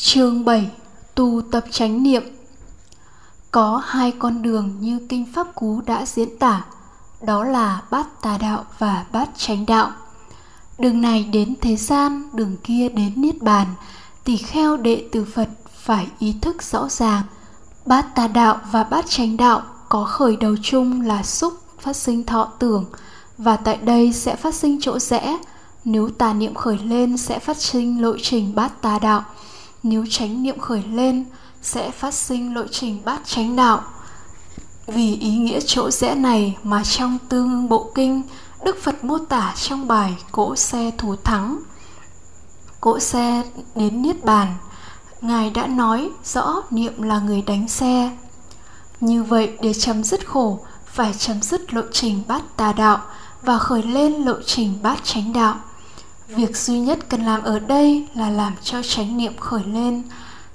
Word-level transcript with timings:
Chương 0.00 0.44
7 0.44 0.70
Tu 1.14 1.42
tập 1.50 1.64
chánh 1.70 2.02
niệm. 2.02 2.22
Có 3.50 3.82
hai 3.84 4.12
con 4.18 4.42
đường 4.42 4.74
như 4.80 4.98
Kinh 5.08 5.26
Pháp 5.34 5.54
Cú 5.54 5.80
đã 5.86 6.06
diễn 6.06 6.38
tả 6.38 6.64
Đó 7.20 7.44
là 7.44 7.82
bát 7.90 8.22
tà 8.22 8.38
đạo 8.38 8.64
và 8.78 9.04
bát 9.12 9.28
chánh 9.36 9.66
đạo. 9.66 9.92
Đường 10.78 11.00
này 11.00 11.24
đến 11.24 11.54
thế 11.60 11.76
gian, 11.76 12.30
đường 12.32 12.56
kia 12.64 12.88
đến 12.88 13.12
Niết 13.16 13.42
Bàn 13.42 13.66
Tỳ 14.24 14.36
kheo 14.36 14.76
đệ 14.76 15.08
tử 15.12 15.24
Phật 15.34 15.48
phải 15.84 16.06
ý 16.18 16.34
thức 16.40 16.62
rõ 16.62 16.88
ràng 16.88 17.22
Bát 17.86 18.14
tà 18.14 18.28
đạo 18.28 18.60
và 18.72 18.84
bát 18.84 19.04
chánh 19.08 19.36
đạo 19.36 19.62
có 19.88 20.04
khởi 20.04 20.36
đầu 20.36 20.56
chung 20.62 21.00
là 21.00 21.22
xúc 21.22 21.54
phát 21.80 21.96
sinh 21.96 22.24
thọ 22.24 22.44
tưởng 22.58 22.84
Và 23.38 23.56
tại 23.56 23.76
đây 23.76 24.12
sẽ 24.12 24.36
phát 24.36 24.54
sinh 24.54 24.78
chỗ 24.80 24.98
rẽ 24.98 25.38
Nếu 25.84 26.08
tà 26.08 26.32
niệm 26.32 26.54
khởi 26.54 26.78
lên 26.78 27.16
sẽ 27.16 27.38
phát 27.38 27.56
sinh 27.56 28.02
lộ 28.02 28.16
trình 28.22 28.54
bát 28.54 28.82
tà 28.82 28.98
đạo 28.98 29.24
nếu 29.82 30.04
chánh 30.10 30.42
niệm 30.42 30.58
khởi 30.58 30.82
lên, 30.82 31.24
sẽ 31.62 31.90
phát 31.90 32.14
sinh 32.14 32.54
lộ 32.54 32.66
trình 32.70 33.00
bát 33.04 33.20
chánh 33.24 33.56
đạo. 33.56 33.82
Vì 34.86 35.16
ý 35.16 35.30
nghĩa 35.30 35.60
chỗ 35.66 35.90
rẽ 35.90 36.14
này 36.14 36.56
mà 36.62 36.84
trong 36.84 37.18
tương 37.28 37.68
bộ 37.68 37.90
kinh, 37.94 38.22
đức 38.64 38.76
phật 38.82 39.04
mô 39.04 39.18
tả 39.18 39.54
trong 39.56 39.88
bài 39.88 40.14
cỗ 40.32 40.56
xe 40.56 40.90
thù 40.98 41.16
thắng. 41.16 41.58
Cỗ 42.80 42.98
xe 42.98 43.42
đến 43.74 44.02
niết 44.02 44.24
bàn, 44.24 44.54
ngài 45.20 45.50
đã 45.50 45.66
nói 45.66 46.10
rõ 46.24 46.62
niệm 46.70 47.02
là 47.02 47.18
người 47.18 47.42
đánh 47.42 47.68
xe. 47.68 48.16
Như 49.00 49.22
vậy, 49.22 49.56
để 49.62 49.74
chấm 49.74 50.04
dứt 50.04 50.28
khổ, 50.28 50.60
phải 50.86 51.14
chấm 51.18 51.42
dứt 51.42 51.74
lộ 51.74 51.82
trình 51.92 52.22
bát 52.28 52.42
tà 52.56 52.72
đạo 52.72 52.98
và 53.42 53.58
khởi 53.58 53.82
lên 53.82 54.12
lộ 54.12 54.34
trình 54.46 54.78
bát 54.82 55.04
chánh 55.04 55.32
đạo 55.32 55.54
việc 56.36 56.56
duy 56.56 56.78
nhất 56.78 56.98
cần 57.08 57.22
làm 57.24 57.42
ở 57.42 57.58
đây 57.58 58.06
là 58.14 58.30
làm 58.30 58.52
cho 58.62 58.82
chánh 58.82 59.16
niệm 59.16 59.32
khởi 59.40 59.62
lên. 59.64 60.02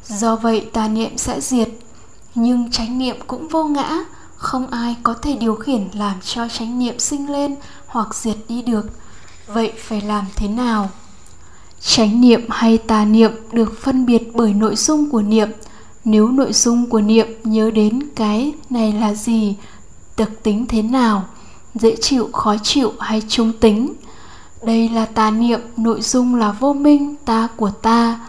Do 0.07 0.35
vậy, 0.35 0.69
tà 0.73 0.87
niệm 0.87 1.17
sẽ 1.17 1.41
diệt. 1.41 1.69
Nhưng 2.35 2.71
chánh 2.71 2.99
niệm 2.99 3.15
cũng 3.27 3.47
vô 3.47 3.63
ngã. 3.63 3.99
Không 4.35 4.67
ai 4.67 4.95
có 5.03 5.13
thể 5.13 5.35
điều 5.35 5.55
khiển 5.55 5.87
làm 5.93 6.21
cho 6.21 6.47
chánh 6.47 6.79
niệm 6.79 6.99
sinh 6.99 7.31
lên 7.31 7.55
hoặc 7.85 8.15
diệt 8.15 8.37
đi 8.49 8.61
được. 8.61 8.85
Vậy 9.47 9.73
phải 9.77 10.01
làm 10.01 10.25
thế 10.35 10.47
nào? 10.47 10.89
Chánh 11.81 12.21
niệm 12.21 12.41
hay 12.49 12.77
tà 12.77 13.05
niệm 13.05 13.31
được 13.51 13.81
phân 13.81 14.05
biệt 14.05 14.21
bởi 14.33 14.53
nội 14.53 14.75
dung 14.75 15.09
của 15.09 15.21
niệm. 15.21 15.49
Nếu 16.05 16.27
nội 16.27 16.53
dung 16.53 16.89
của 16.89 17.01
niệm 17.01 17.27
nhớ 17.43 17.71
đến 17.71 17.99
cái 18.15 18.53
này 18.69 18.93
là 18.93 19.13
gì, 19.13 19.55
đặc 20.17 20.29
tính 20.43 20.65
thế 20.69 20.81
nào? 20.81 21.25
Dễ 21.75 21.95
chịu, 22.01 22.29
khó 22.33 22.55
chịu 22.63 22.93
hay 22.99 23.21
trung 23.27 23.51
tính? 23.59 23.93
Đây 24.65 24.89
là 24.89 25.05
tà 25.05 25.31
niệm, 25.31 25.59
nội 25.77 26.01
dung 26.01 26.35
là 26.35 26.51
vô 26.51 26.73
minh, 26.73 27.15
ta 27.25 27.47
của 27.55 27.69
ta. 27.69 28.19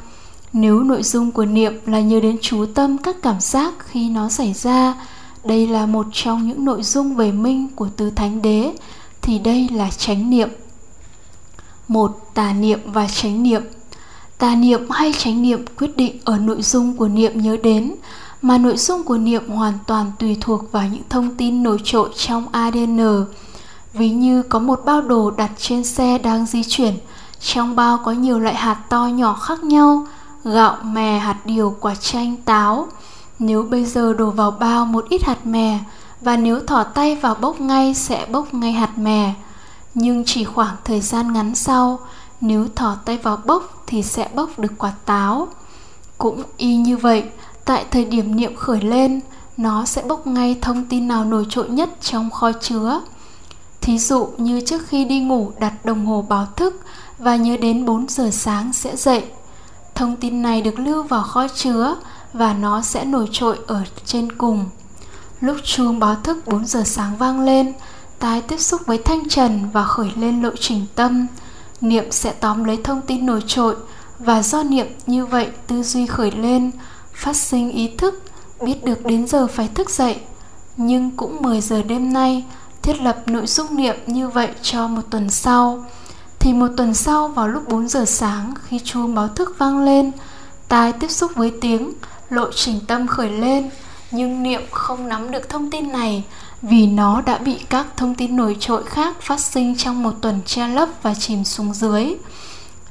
Nếu 0.52 0.82
nội 0.82 1.02
dung 1.02 1.30
của 1.30 1.44
niệm 1.44 1.80
là 1.86 2.00
nhớ 2.00 2.20
đến 2.20 2.36
chú 2.42 2.66
tâm, 2.74 2.98
các 2.98 3.16
cảm 3.22 3.40
giác 3.40 3.74
khi 3.78 4.08
nó 4.08 4.28
xảy 4.28 4.52
ra, 4.52 4.94
đây 5.44 5.66
là 5.66 5.86
một 5.86 6.06
trong 6.12 6.48
những 6.48 6.64
nội 6.64 6.82
dung 6.82 7.14
về 7.14 7.32
minh 7.32 7.68
của 7.76 7.88
tứ 7.96 8.10
thánh 8.10 8.42
đế, 8.42 8.72
thì 9.22 9.38
đây 9.38 9.68
là 9.72 9.90
chánh 9.90 10.30
niệm. 10.30 10.48
Một, 11.88 12.18
tà 12.34 12.52
niệm 12.52 12.80
và 12.84 13.08
chánh 13.08 13.42
niệm. 13.42 13.62
Tà 14.38 14.54
niệm 14.54 14.90
hay 14.90 15.12
chánh 15.18 15.42
niệm 15.42 15.64
quyết 15.78 15.96
định 15.96 16.18
ở 16.24 16.38
nội 16.38 16.62
dung 16.62 16.96
của 16.96 17.08
niệm 17.08 17.40
nhớ 17.42 17.56
đến, 17.62 17.94
mà 18.42 18.58
nội 18.58 18.76
dung 18.76 19.02
của 19.02 19.18
niệm 19.18 19.48
hoàn 19.48 19.74
toàn 19.86 20.12
tùy 20.18 20.36
thuộc 20.40 20.72
vào 20.72 20.88
những 20.92 21.02
thông 21.08 21.36
tin 21.36 21.62
nổi 21.62 21.78
trội 21.84 22.08
trong 22.16 22.46
adn 22.52 23.00
ví 23.94 24.10
như 24.10 24.42
có 24.42 24.58
một 24.58 24.80
bao 24.84 25.00
đồ 25.00 25.30
đặt 25.30 25.50
trên 25.58 25.84
xe 25.84 26.18
đang 26.18 26.46
di 26.46 26.62
chuyển, 26.68 26.94
trong 27.40 27.76
bao 27.76 27.98
có 28.04 28.12
nhiều 28.12 28.38
loại 28.38 28.54
hạt 28.54 28.74
to 28.88 29.06
nhỏ 29.06 29.34
khác 29.34 29.64
nhau, 29.64 30.06
gạo 30.44 30.76
mè 30.82 31.18
hạt 31.18 31.36
điều 31.44 31.76
quả 31.80 31.94
chanh 31.94 32.36
táo. 32.36 32.88
Nếu 33.38 33.62
bây 33.62 33.84
giờ 33.84 34.12
đổ 34.12 34.30
vào 34.30 34.50
bao 34.50 34.84
một 34.84 35.04
ít 35.08 35.24
hạt 35.24 35.46
mè, 35.46 35.78
và 36.20 36.36
nếu 36.36 36.60
thỏ 36.60 36.82
tay 36.82 37.16
vào 37.16 37.34
bốc 37.34 37.60
ngay 37.60 37.94
sẽ 37.94 38.26
bốc 38.30 38.54
ngay 38.54 38.72
hạt 38.72 38.98
mè. 38.98 39.34
Nhưng 39.94 40.24
chỉ 40.24 40.44
khoảng 40.44 40.76
thời 40.84 41.00
gian 41.00 41.32
ngắn 41.32 41.54
sau, 41.54 41.98
nếu 42.40 42.66
thỏ 42.74 42.96
tay 43.04 43.18
vào 43.18 43.38
bốc 43.46 43.82
thì 43.86 44.02
sẽ 44.02 44.28
bốc 44.34 44.58
được 44.58 44.72
quả 44.78 44.92
táo. 45.04 45.48
Cũng 46.18 46.42
y 46.56 46.76
như 46.76 46.96
vậy, 46.96 47.24
tại 47.64 47.84
thời 47.90 48.04
điểm 48.04 48.36
niệm 48.36 48.56
khởi 48.56 48.80
lên, 48.80 49.20
nó 49.56 49.84
sẽ 49.84 50.02
bốc 50.02 50.26
ngay 50.26 50.58
thông 50.62 50.84
tin 50.84 51.08
nào 51.08 51.24
nổi 51.24 51.46
trội 51.48 51.68
nhất 51.68 51.90
trong 52.00 52.30
kho 52.30 52.52
chứa. 52.52 53.00
Thí 53.84 53.98
dụ 53.98 54.28
như 54.38 54.60
trước 54.60 54.88
khi 54.88 55.04
đi 55.04 55.20
ngủ 55.20 55.52
đặt 55.60 55.84
đồng 55.84 56.06
hồ 56.06 56.24
báo 56.28 56.46
thức 56.56 56.80
và 57.18 57.36
nhớ 57.36 57.56
đến 57.56 57.84
4 57.84 58.08
giờ 58.08 58.30
sáng 58.32 58.72
sẽ 58.72 58.96
dậy. 58.96 59.24
Thông 59.94 60.16
tin 60.16 60.42
này 60.42 60.62
được 60.62 60.78
lưu 60.78 61.02
vào 61.02 61.22
kho 61.22 61.48
chứa 61.48 61.96
và 62.32 62.52
nó 62.52 62.82
sẽ 62.82 63.04
nổi 63.04 63.28
trội 63.32 63.58
ở 63.66 63.82
trên 64.04 64.32
cùng. 64.32 64.66
Lúc 65.40 65.56
chuông 65.64 65.98
báo 65.98 66.14
thức 66.14 66.46
4 66.46 66.66
giờ 66.66 66.82
sáng 66.86 67.16
vang 67.16 67.40
lên, 67.40 67.72
tai 68.18 68.42
tiếp 68.42 68.60
xúc 68.60 68.80
với 68.86 68.98
thanh 68.98 69.28
trần 69.28 69.70
và 69.72 69.84
khởi 69.84 70.10
lên 70.16 70.42
lộ 70.42 70.50
trình 70.60 70.86
tâm. 70.94 71.26
Niệm 71.80 72.04
sẽ 72.10 72.32
tóm 72.32 72.64
lấy 72.64 72.78
thông 72.84 73.00
tin 73.00 73.26
nổi 73.26 73.42
trội 73.46 73.76
và 74.18 74.42
do 74.42 74.62
niệm 74.62 74.86
như 75.06 75.26
vậy 75.26 75.48
tư 75.66 75.82
duy 75.82 76.06
khởi 76.06 76.30
lên, 76.30 76.70
phát 77.14 77.36
sinh 77.36 77.70
ý 77.70 77.88
thức, 77.98 78.22
biết 78.60 78.84
được 78.84 79.06
đến 79.06 79.26
giờ 79.26 79.46
phải 79.46 79.68
thức 79.68 79.90
dậy. 79.90 80.20
Nhưng 80.76 81.10
cũng 81.10 81.42
10 81.42 81.60
giờ 81.60 81.82
đêm 81.82 82.12
nay, 82.12 82.44
thiết 82.84 83.00
lập 83.00 83.22
nội 83.26 83.46
dung 83.46 83.76
niệm 83.76 83.96
như 84.06 84.28
vậy 84.28 84.48
cho 84.62 84.88
một 84.88 85.02
tuần 85.10 85.30
sau. 85.30 85.84
Thì 86.38 86.52
một 86.52 86.68
tuần 86.76 86.94
sau 86.94 87.28
vào 87.28 87.48
lúc 87.48 87.68
4 87.68 87.88
giờ 87.88 88.04
sáng, 88.04 88.54
khi 88.64 88.80
chuông 88.84 89.14
báo 89.14 89.28
thức 89.28 89.54
vang 89.58 89.84
lên, 89.84 90.12
tai 90.68 90.92
tiếp 90.92 91.10
xúc 91.10 91.32
với 91.34 91.52
tiếng, 91.60 91.92
lộ 92.30 92.52
trình 92.52 92.80
tâm 92.86 93.06
khởi 93.06 93.30
lên. 93.30 93.70
Nhưng 94.10 94.42
niệm 94.42 94.62
không 94.70 95.08
nắm 95.08 95.30
được 95.30 95.48
thông 95.48 95.70
tin 95.70 95.92
này, 95.92 96.24
vì 96.62 96.86
nó 96.86 97.20
đã 97.20 97.38
bị 97.38 97.58
các 97.68 97.86
thông 97.96 98.14
tin 98.14 98.36
nổi 98.36 98.56
trội 98.60 98.82
khác 98.84 99.16
phát 99.20 99.40
sinh 99.40 99.76
trong 99.76 100.02
một 100.02 100.12
tuần 100.20 100.40
che 100.46 100.68
lấp 100.68 100.88
và 101.02 101.14
chìm 101.14 101.44
xuống 101.44 101.74
dưới. 101.74 102.14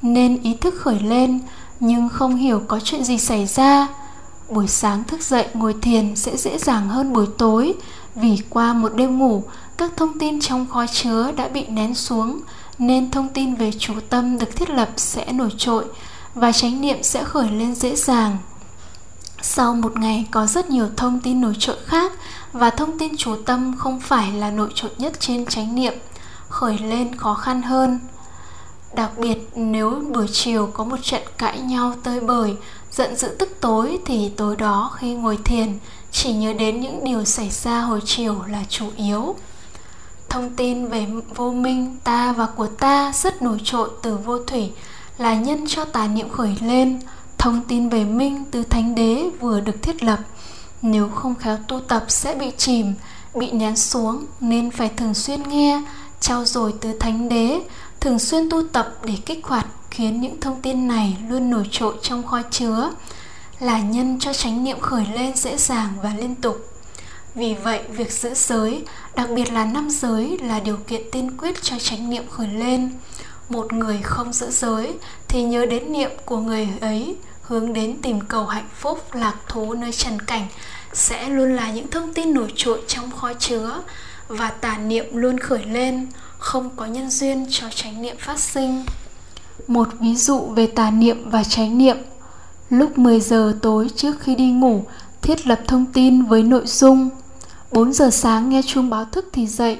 Nên 0.01 0.41
ý 0.41 0.53
thức 0.53 0.73
khởi 0.79 0.99
lên, 0.99 1.39
nhưng 1.79 2.09
không 2.09 2.35
hiểu 2.35 2.61
có 2.67 2.79
chuyện 2.79 3.03
gì 3.03 3.17
xảy 3.17 3.45
ra. 3.45 3.87
Buổi 4.49 4.67
sáng 4.67 5.03
thức 5.03 5.21
dậy 5.21 5.47
ngồi 5.53 5.75
thiền 5.81 6.15
sẽ 6.15 6.37
dễ 6.37 6.57
dàng 6.57 6.89
hơn 6.89 7.13
buổi 7.13 7.27
tối, 7.37 7.73
vì 8.15 8.37
qua 8.49 8.73
một 8.73 8.95
đêm 8.95 9.19
ngủ 9.19 9.43
các 9.77 9.91
thông 9.97 10.19
tin 10.19 10.39
trong 10.41 10.67
kho 10.67 10.85
chứa 10.87 11.31
đã 11.31 11.47
bị 11.47 11.65
nén 11.67 11.95
xuống, 11.95 12.39
nên 12.77 13.11
thông 13.11 13.29
tin 13.29 13.55
về 13.55 13.71
chú 13.79 13.93
tâm 14.09 14.37
được 14.37 14.55
thiết 14.55 14.69
lập 14.69 14.89
sẽ 14.95 15.31
nổi 15.31 15.49
trội 15.57 15.85
và 16.35 16.51
chánh 16.51 16.81
niệm 16.81 17.03
sẽ 17.03 17.23
khởi 17.23 17.49
lên 17.49 17.75
dễ 17.75 17.95
dàng. 17.95 18.37
Sau 19.41 19.75
một 19.75 19.97
ngày 19.97 20.27
có 20.31 20.45
rất 20.45 20.69
nhiều 20.69 20.87
thông 20.97 21.19
tin 21.19 21.41
nổi 21.41 21.53
trội 21.59 21.77
khác 21.85 22.11
và 22.53 22.69
thông 22.69 22.99
tin 22.99 23.17
chú 23.17 23.35
tâm 23.45 23.75
không 23.77 23.99
phải 23.99 24.31
là 24.31 24.51
nổi 24.51 24.69
trội 24.75 24.91
nhất 24.97 25.13
trên 25.19 25.45
chánh 25.45 25.75
niệm, 25.75 25.93
khởi 26.49 26.77
lên 26.77 27.15
khó 27.15 27.33
khăn 27.33 27.61
hơn. 27.61 27.99
Đặc 28.95 29.17
biệt, 29.17 29.37
nếu 29.55 30.03
buổi 30.13 30.27
chiều 30.31 30.69
có 30.73 30.83
một 30.83 30.97
trận 31.03 31.21
cãi 31.37 31.59
nhau 31.59 31.93
tơi 32.03 32.19
bời, 32.19 32.55
giận 32.91 33.15
dữ 33.15 33.27
tức 33.27 33.49
tối 33.59 33.99
thì 34.05 34.29
tối 34.29 34.55
đó 34.55 34.91
khi 34.95 35.13
ngồi 35.13 35.37
thiền, 35.45 35.79
chỉ 36.11 36.33
nhớ 36.33 36.53
đến 36.53 36.81
những 36.81 37.03
điều 37.03 37.25
xảy 37.25 37.49
ra 37.49 37.81
hồi 37.81 37.99
chiều 38.05 38.41
là 38.47 38.63
chủ 38.69 38.85
yếu 38.97 39.35
thông 40.33 40.49
tin 40.55 40.87
về 40.87 41.07
vô 41.35 41.51
minh 41.51 41.97
ta 42.03 42.31
và 42.31 42.45
của 42.45 42.67
ta 42.67 43.11
rất 43.15 43.41
nổi 43.41 43.57
trội 43.63 43.89
từ 44.03 44.17
vô 44.17 44.37
thủy, 44.39 44.71
là 45.17 45.35
nhân 45.35 45.65
cho 45.67 45.85
tà 45.85 46.07
niệm 46.07 46.29
khởi 46.29 46.57
lên. 46.61 46.99
Thông 47.37 47.61
tin 47.67 47.89
về 47.89 48.03
minh 48.03 48.43
từ 48.51 48.63
thánh 48.63 48.95
đế 48.95 49.29
vừa 49.39 49.59
được 49.59 49.81
thiết 49.81 50.03
lập. 50.03 50.19
Nếu 50.81 51.09
không 51.09 51.35
khéo 51.35 51.57
tu 51.67 51.79
tập 51.79 52.05
sẽ 52.07 52.35
bị 52.35 52.51
chìm, 52.57 52.93
bị 53.35 53.51
nén 53.51 53.75
xuống, 53.75 54.25
nên 54.39 54.71
phải 54.71 54.89
thường 54.89 55.13
xuyên 55.13 55.43
nghe 55.43 55.81
trao 56.19 56.45
dồi 56.45 56.73
từ 56.81 56.97
thánh 56.99 57.29
đế, 57.29 57.61
thường 57.99 58.19
xuyên 58.19 58.49
tu 58.49 58.67
tập 58.67 58.93
để 59.03 59.13
kích 59.25 59.45
hoạt, 59.45 59.65
khiến 59.91 60.21
những 60.21 60.41
thông 60.41 60.61
tin 60.61 60.87
này 60.87 61.17
luôn 61.29 61.49
nổi 61.49 61.67
trội 61.71 61.93
trong 62.01 62.23
kho 62.27 62.41
chứa. 62.51 62.91
Là 63.59 63.81
nhân 63.81 64.19
cho 64.19 64.33
chánh 64.33 64.63
niệm 64.63 64.79
khởi 64.79 65.05
lên 65.13 65.35
dễ 65.35 65.57
dàng 65.57 65.89
và 66.03 66.13
liên 66.17 66.35
tục 66.35 66.72
vì 67.35 67.53
vậy, 67.53 67.81
việc 67.89 68.11
giữ 68.11 68.33
giới, 68.33 68.83
đặc 69.15 69.29
biệt 69.35 69.53
là 69.53 69.65
năm 69.65 69.89
giới, 69.89 70.37
là 70.43 70.59
điều 70.59 70.77
kiện 70.87 71.01
tiên 71.11 71.37
quyết 71.37 71.61
cho 71.61 71.79
chánh 71.79 72.09
niệm 72.09 72.23
khởi 72.29 72.47
lên. 72.47 72.91
Một 73.49 73.73
người 73.73 73.99
không 74.03 74.33
giữ 74.33 74.49
giới 74.51 74.93
thì 75.27 75.43
nhớ 75.43 75.65
đến 75.65 75.91
niệm 75.91 76.11
của 76.25 76.37
người 76.37 76.67
ấy, 76.81 77.15
hướng 77.41 77.73
đến 77.73 77.97
tìm 78.01 78.21
cầu 78.21 78.45
hạnh 78.45 78.67
phúc, 78.75 78.99
lạc 79.13 79.35
thú 79.47 79.73
nơi 79.73 79.91
trần 79.91 80.19
cảnh, 80.19 80.47
sẽ 80.93 81.29
luôn 81.29 81.55
là 81.55 81.71
những 81.71 81.87
thông 81.87 82.13
tin 82.13 82.33
nổi 82.33 82.53
trội 82.55 82.81
trong 82.87 83.11
kho 83.11 83.33
chứa 83.33 83.81
và 84.27 84.49
tà 84.49 84.77
niệm 84.77 85.05
luôn 85.13 85.37
khởi 85.37 85.65
lên, 85.65 86.07
không 86.37 86.69
có 86.75 86.85
nhân 86.85 87.09
duyên 87.09 87.45
cho 87.49 87.67
chánh 87.75 88.01
niệm 88.01 88.15
phát 88.19 88.39
sinh. 88.39 88.85
Một 89.67 89.87
ví 89.99 90.15
dụ 90.15 90.39
về 90.39 90.67
tà 90.67 90.91
niệm 90.91 91.29
và 91.29 91.43
chánh 91.43 91.77
niệm. 91.77 91.97
Lúc 92.69 92.97
10 92.97 93.19
giờ 93.19 93.57
tối 93.61 93.87
trước 93.95 94.15
khi 94.19 94.35
đi 94.35 94.45
ngủ, 94.45 94.85
thiết 95.21 95.47
lập 95.47 95.59
thông 95.67 95.85
tin 95.85 96.23
với 96.25 96.43
nội 96.43 96.65
dung 96.65 97.09
4 97.73 97.93
giờ 97.93 98.09
sáng 98.09 98.49
nghe 98.49 98.61
chuông 98.61 98.89
báo 98.89 99.05
thức 99.05 99.29
thì 99.31 99.47
dậy. 99.47 99.77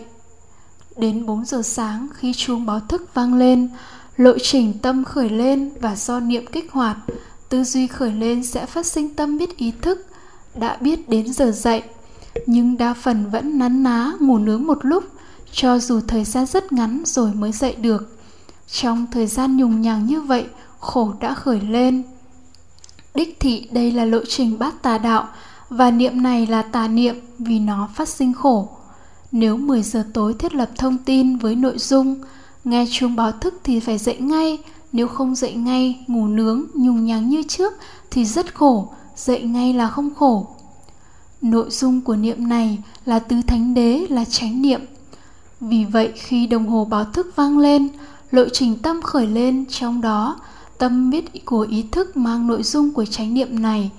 Đến 0.98 1.26
4 1.26 1.46
giờ 1.46 1.62
sáng 1.62 2.08
khi 2.14 2.34
chuông 2.34 2.66
báo 2.66 2.80
thức 2.80 3.14
vang 3.14 3.34
lên, 3.34 3.70
lộ 4.18 4.38
trình 4.44 4.74
tâm 4.82 5.04
khởi 5.04 5.30
lên 5.30 5.72
và 5.82 5.96
do 5.96 6.20
niệm 6.20 6.46
kích 6.52 6.72
hoạt, 6.72 6.98
tư 7.50 7.64
duy 7.64 7.88
khởi 7.88 8.12
lên 8.12 8.44
sẽ 8.44 8.66
phát 8.66 8.86
sinh 8.86 9.14
tâm 9.14 9.38
biết 9.38 9.58
ý 9.58 9.72
thức 9.82 10.08
đã 10.56 10.78
biết 10.82 11.10
đến 11.10 11.34
giờ 11.34 11.52
dậy. 11.52 11.84
Nhưng 12.46 12.78
đa 12.78 12.94
phần 12.94 13.30
vẫn 13.30 13.58
nắn 13.58 13.84
ná 13.84 14.12
ngủ 14.20 14.38
nướng 14.38 14.64
một 14.64 14.86
lúc 14.86 15.04
cho 15.52 15.80
dù 15.80 16.00
thời 16.08 16.24
gian 16.24 16.46
rất 16.46 16.74
ngắn 16.74 17.04
rồi 17.06 17.34
mới 17.34 17.52
dậy 17.52 17.76
được. 17.76 18.18
Trong 18.68 19.08
thời 19.12 19.28
gian 19.28 19.58
nhùng 19.58 19.82
nhàng 19.82 20.06
như 20.06 20.22
vậy 20.22 20.46
khổ 20.80 21.14
đã 21.20 21.34
khởi 21.34 21.62
lên. 21.62 22.04
Đích 23.16 23.40
thị 23.40 23.68
đây 23.72 23.92
là 23.92 24.06
lộ 24.06 24.20
trình 24.28 24.60
bát 24.60 24.82
tà 24.82 24.98
đạo 24.98 25.28
và 25.70 25.92
niệm 25.92 26.24
này 26.24 26.48
là 26.48 26.62
tà 26.62 26.88
niệm 26.88 27.16
vì 27.40 27.60
nó 27.60 27.90
phát 27.96 28.10
sinh 28.10 28.34
khổ. 28.34 28.68
Nếu 29.32 29.58
10 29.58 29.84
giờ 29.84 30.04
tối 30.14 30.34
thiết 30.34 30.56
lập 30.56 30.70
thông 30.78 30.98
tin 30.98 31.38
với 31.38 31.56
nội 31.56 31.78
dung, 31.78 32.16
nghe 32.64 32.86
chuông 32.92 33.16
báo 33.16 33.32
thức 33.32 33.54
thì 33.64 33.80
phải 33.80 33.98
dậy 33.98 34.18
ngay, 34.18 34.58
nếu 34.92 35.08
không 35.08 35.36
dậy 35.36 35.54
ngay, 35.54 36.06
ngủ 36.08 36.28
nướng, 36.28 36.64
nhùng 36.74 37.06
nhàng 37.06 37.30
như 37.30 37.44
trước 37.48 37.74
thì 38.12 38.26
rất 38.26 38.56
khổ, 38.56 38.88
dậy 39.16 39.42
ngay 39.42 39.74
là 39.74 39.88
không 39.88 40.16
khổ. 40.16 40.48
Nội 41.42 41.70
dung 41.70 42.02
của 42.02 42.16
niệm 42.16 42.48
này 42.48 42.78
là 43.06 43.20
tứ 43.20 43.36
thánh 43.48 43.74
đế, 43.74 44.06
là 44.10 44.26
chánh 44.26 44.62
niệm. 44.62 44.82
Vì 45.60 45.86
vậy 45.86 46.12
khi 46.16 46.48
đồng 46.48 46.68
hồ 46.68 46.86
báo 46.86 47.06
thức 47.06 47.28
vang 47.36 47.58
lên, 47.58 47.90
lộ 48.32 48.44
trình 48.54 48.78
tâm 48.78 49.02
khởi 49.02 49.28
lên 49.28 49.66
trong 49.70 50.02
đó, 50.02 50.40
tâm 50.78 51.10
biết 51.10 51.46
của 51.46 51.68
ý 51.70 51.86
thức 51.92 52.18
mang 52.18 52.48
nội 52.48 52.64
dung 52.64 52.92
của 52.92 53.06
chánh 53.06 53.34
niệm 53.34 53.62
này 53.62 53.92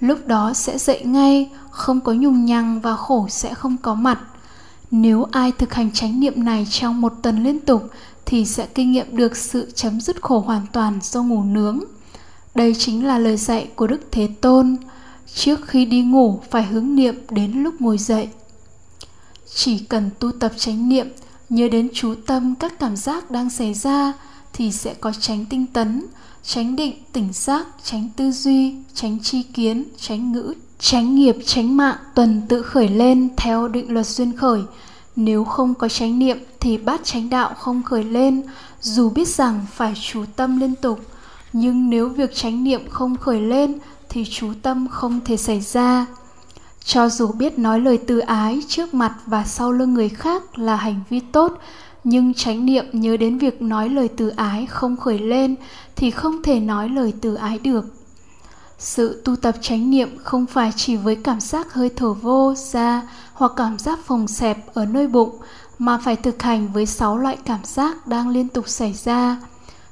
lúc 0.00 0.26
đó 0.26 0.52
sẽ 0.54 0.78
dậy 0.78 1.02
ngay, 1.04 1.50
không 1.70 2.00
có 2.00 2.12
nhùng 2.12 2.44
nhằng 2.44 2.80
và 2.80 2.96
khổ 2.96 3.26
sẽ 3.30 3.54
không 3.54 3.76
có 3.82 3.94
mặt. 3.94 4.18
Nếu 4.90 5.26
ai 5.30 5.52
thực 5.52 5.74
hành 5.74 5.90
chánh 5.92 6.20
niệm 6.20 6.44
này 6.44 6.66
trong 6.70 7.00
một 7.00 7.12
tuần 7.22 7.42
liên 7.42 7.60
tục 7.60 7.90
thì 8.26 8.44
sẽ 8.44 8.66
kinh 8.66 8.92
nghiệm 8.92 9.16
được 9.16 9.36
sự 9.36 9.70
chấm 9.74 10.00
dứt 10.00 10.22
khổ 10.22 10.38
hoàn 10.40 10.66
toàn 10.72 10.98
do 11.02 11.22
ngủ 11.22 11.42
nướng. 11.42 11.80
Đây 12.54 12.74
chính 12.78 13.06
là 13.06 13.18
lời 13.18 13.36
dạy 13.36 13.68
của 13.76 13.86
đức 13.86 14.00
thế 14.10 14.28
tôn. 14.40 14.76
Trước 15.34 15.60
khi 15.66 15.84
đi 15.84 16.02
ngủ, 16.02 16.40
phải 16.50 16.62
hướng 16.62 16.96
niệm 16.96 17.14
đến 17.30 17.52
lúc 17.52 17.74
ngồi 17.80 17.98
dậy. 17.98 18.28
Chỉ 19.54 19.78
cần 19.78 20.10
tu 20.18 20.32
tập 20.32 20.52
chánh 20.56 20.88
niệm, 20.88 21.08
nhớ 21.48 21.68
đến 21.68 21.88
chú 21.94 22.14
tâm 22.26 22.54
các 22.54 22.78
cảm 22.78 22.96
giác 22.96 23.30
đang 23.30 23.50
xảy 23.50 23.74
ra 23.74 24.12
thì 24.56 24.72
sẽ 24.72 24.94
có 24.94 25.12
tránh 25.20 25.44
tinh 25.50 25.66
tấn, 25.66 26.06
tránh 26.42 26.76
định, 26.76 26.94
tỉnh 27.12 27.32
giác, 27.32 27.66
tránh 27.82 28.08
tư 28.16 28.30
duy, 28.30 28.74
tránh 28.94 29.18
chi 29.22 29.42
kiến, 29.42 29.84
tránh 30.00 30.32
ngữ, 30.32 30.54
tránh 30.78 31.14
nghiệp, 31.14 31.36
tránh 31.46 31.76
mạng, 31.76 31.96
tuần 32.14 32.42
tự 32.48 32.62
khởi 32.62 32.88
lên 32.88 33.28
theo 33.36 33.68
định 33.68 33.92
luật 33.92 34.06
duyên 34.06 34.36
khởi. 34.36 34.62
Nếu 35.16 35.44
không 35.44 35.74
có 35.74 35.88
chánh 35.88 36.18
niệm 36.18 36.38
thì 36.60 36.78
bát 36.78 37.00
chánh 37.04 37.30
đạo 37.30 37.54
không 37.58 37.82
khởi 37.82 38.04
lên, 38.04 38.42
dù 38.80 39.10
biết 39.10 39.28
rằng 39.28 39.66
phải 39.74 39.94
chú 40.02 40.24
tâm 40.36 40.60
liên 40.60 40.74
tục. 40.74 41.00
Nhưng 41.52 41.90
nếu 41.90 42.08
việc 42.08 42.34
chánh 42.34 42.64
niệm 42.64 42.90
không 42.90 43.16
khởi 43.16 43.40
lên 43.40 43.78
thì 44.08 44.24
chú 44.30 44.52
tâm 44.62 44.88
không 44.88 45.20
thể 45.24 45.36
xảy 45.36 45.60
ra. 45.60 46.06
Cho 46.84 47.08
dù 47.08 47.26
biết 47.26 47.58
nói 47.58 47.80
lời 47.80 47.98
từ 48.06 48.18
ái 48.18 48.62
trước 48.68 48.94
mặt 48.94 49.14
và 49.26 49.44
sau 49.44 49.72
lưng 49.72 49.94
người 49.94 50.08
khác 50.08 50.58
là 50.58 50.76
hành 50.76 51.00
vi 51.10 51.20
tốt 51.20 51.58
nhưng 52.08 52.34
chánh 52.34 52.66
niệm 52.66 52.84
nhớ 52.92 53.16
đến 53.16 53.38
việc 53.38 53.62
nói 53.62 53.88
lời 53.88 54.08
từ 54.16 54.28
ái 54.28 54.66
không 54.66 54.96
khởi 54.96 55.18
lên 55.18 55.54
thì 55.96 56.10
không 56.10 56.42
thể 56.42 56.60
nói 56.60 56.88
lời 56.88 57.14
từ 57.20 57.34
ái 57.34 57.58
được. 57.58 57.84
Sự 58.78 59.22
tu 59.24 59.36
tập 59.36 59.54
chánh 59.60 59.90
niệm 59.90 60.18
không 60.18 60.46
phải 60.46 60.72
chỉ 60.76 60.96
với 60.96 61.16
cảm 61.16 61.40
giác 61.40 61.72
hơi 61.72 61.90
thở 61.96 62.12
vô 62.12 62.54
ra 62.56 63.02
hoặc 63.32 63.52
cảm 63.56 63.78
giác 63.78 63.98
phồng 64.04 64.28
xẹp 64.28 64.74
ở 64.74 64.84
nơi 64.84 65.06
bụng 65.06 65.38
mà 65.78 65.98
phải 66.04 66.16
thực 66.16 66.42
hành 66.42 66.72
với 66.72 66.86
sáu 66.86 67.18
loại 67.18 67.36
cảm 67.44 67.60
giác 67.64 68.06
đang 68.06 68.28
liên 68.28 68.48
tục 68.48 68.68
xảy 68.68 68.92
ra. 68.92 69.36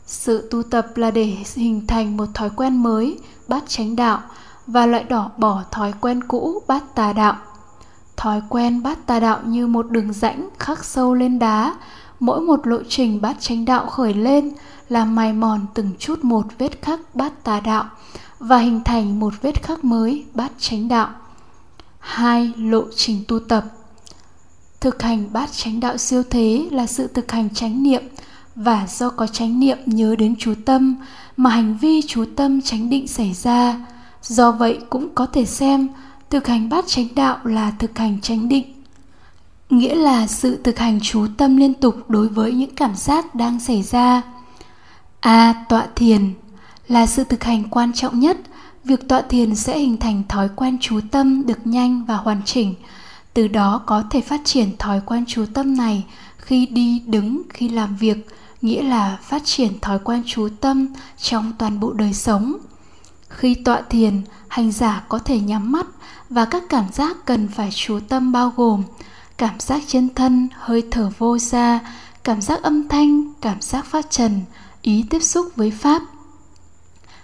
Sự 0.06 0.49
tu 0.50 0.62
tập 0.62 0.96
là 0.96 1.11
để 1.11 1.37
hình 1.55 1.87
thành 1.87 2.16
một 2.16 2.26
thói 2.34 2.50
quen 2.50 2.82
mới, 2.82 3.19
bát 3.49 3.64
chánh 3.69 3.96
đạo, 3.96 4.22
và 4.66 4.87
loại 4.87 5.05
đỏ 5.05 5.31
bỏ 5.38 5.62
thói 5.70 5.93
quen 6.00 6.25
cũ, 6.28 6.62
bát 6.66 6.94
tà 6.94 7.12
đạo. 7.12 7.37
Thói 8.16 8.43
quen 8.49 8.82
bát 8.82 9.06
tà 9.06 9.20
đạo 9.20 9.40
như 9.44 9.66
một 9.66 9.90
đường 9.90 10.12
rãnh 10.12 10.49
khắc 10.58 10.84
sâu 10.84 11.14
lên 11.14 11.38
đá 11.38 11.75
mỗi 12.25 12.41
một 12.41 12.67
lộ 12.67 12.79
trình 12.88 13.21
bát 13.21 13.37
chánh 13.41 13.65
đạo 13.65 13.87
khởi 13.87 14.15
lên 14.15 14.50
là 14.88 15.05
mài 15.05 15.32
mòn 15.32 15.67
từng 15.75 15.91
chút 15.99 16.25
một 16.25 16.47
vết 16.59 16.82
khắc 16.82 17.15
bát 17.15 17.44
tà 17.44 17.61
đạo 17.61 17.85
và 18.38 18.59
hình 18.59 18.81
thành 18.85 19.21
một 19.21 19.35
vết 19.43 19.62
khắc 19.62 19.85
mới 19.85 20.25
bát 20.35 20.53
chánh 20.59 20.88
đạo. 20.88 21.09
Hai 21.99 22.53
lộ 22.56 22.82
trình 22.97 23.25
tu 23.29 23.38
tập. 23.38 23.65
Thực 24.81 25.03
hành 25.03 25.32
bát 25.32 25.53
chánh 25.53 25.81
đạo 25.81 25.97
siêu 25.97 26.23
thế 26.31 26.69
là 26.71 26.87
sự 26.87 27.06
thực 27.06 27.32
hành 27.32 27.55
chánh 27.55 27.82
niệm 27.82 28.03
và 28.55 28.87
do 28.88 29.11
có 29.11 29.26
chánh 29.26 29.61
niệm 29.61 29.79
nhớ 29.87 30.17
đến 30.19 30.35
chú 30.38 30.55
tâm 30.65 30.97
mà 31.37 31.50
hành 31.50 31.79
vi 31.81 32.03
chú 32.03 32.25
tâm 32.37 32.62
chánh 32.62 32.91
định 32.91 33.09
xảy 33.09 33.32
ra. 33.32 33.87
Do 34.23 34.53
vậy 34.53 34.79
cũng 34.91 35.09
có 35.15 35.26
thể 35.26 35.44
xem 35.44 35.88
thực 36.31 36.47
hành 36.47 36.69
bát 36.69 36.85
chánh 36.87 37.09
đạo 37.15 37.38
là 37.44 37.73
thực 37.79 37.99
hành 37.99 38.21
chánh 38.21 38.49
định 38.49 38.74
nghĩa 39.70 39.94
là 39.94 40.26
sự 40.26 40.62
thực 40.64 40.78
hành 40.78 40.99
chú 41.02 41.26
tâm 41.37 41.56
liên 41.56 41.75
tục 41.75 41.94
đối 42.08 42.28
với 42.28 42.52
những 42.52 42.75
cảm 42.75 42.94
giác 42.94 43.34
đang 43.34 43.61
xảy 43.61 43.82
ra. 43.82 44.22
A. 45.20 45.64
Tọa 45.69 45.87
thiền 45.96 46.34
là 46.88 47.06
sự 47.06 47.25
thực 47.25 47.44
hành 47.44 47.64
quan 47.70 47.93
trọng 47.93 48.20
nhất. 48.20 48.37
Việc 48.84 49.08
tọa 49.08 49.22
thiền 49.22 49.55
sẽ 49.55 49.78
hình 49.78 49.96
thành 49.96 50.22
thói 50.28 50.49
quen 50.56 50.78
chú 50.81 51.00
tâm 51.11 51.46
được 51.46 51.66
nhanh 51.66 52.05
và 52.05 52.16
hoàn 52.16 52.43
chỉnh. 52.44 52.75
Từ 53.34 53.49
đó 53.49 53.82
có 53.87 54.05
thể 54.11 54.20
phát 54.20 54.40
triển 54.44 54.76
thói 54.78 55.00
quen 55.06 55.25
chú 55.28 55.44
tâm 55.55 55.76
này 55.76 56.05
khi 56.37 56.66
đi 56.66 57.02
đứng, 57.06 57.43
khi 57.49 57.69
làm 57.69 57.96
việc, 57.96 58.28
nghĩa 58.62 58.82
là 58.82 59.19
phát 59.22 59.43
triển 59.44 59.81
thói 59.81 59.99
quen 59.99 60.22
chú 60.26 60.49
tâm 60.61 60.87
trong 61.19 61.52
toàn 61.58 61.81
bộ 61.81 61.93
đời 61.93 62.12
sống. 62.12 62.56
Khi 63.28 63.55
tọa 63.55 63.82
thiền, 63.90 64.22
hành 64.49 64.72
giả 64.72 65.05
có 65.08 65.19
thể 65.19 65.40
nhắm 65.40 65.72
mắt 65.72 65.87
và 66.31 66.44
các 66.44 66.62
cảm 66.69 66.84
giác 66.93 67.16
cần 67.25 67.49
phải 67.49 67.70
chú 67.75 68.00
tâm 68.08 68.32
bao 68.32 68.52
gồm 68.56 68.82
cảm 69.36 69.60
giác 69.60 69.82
chân 69.86 70.08
thân 70.14 70.48
hơi 70.52 70.82
thở 70.90 71.10
vô 71.19 71.38
ra 71.38 71.81
cảm 72.25 72.40
giác 72.40 72.62
âm 72.62 72.88
thanh, 72.88 73.32
cảm 73.40 73.60
giác 73.60 73.86
phát 73.86 74.10
trần, 74.10 74.40
ý 74.82 75.04
tiếp 75.10 75.22
xúc 75.22 75.46
với 75.56 75.70
pháp. 75.70 76.02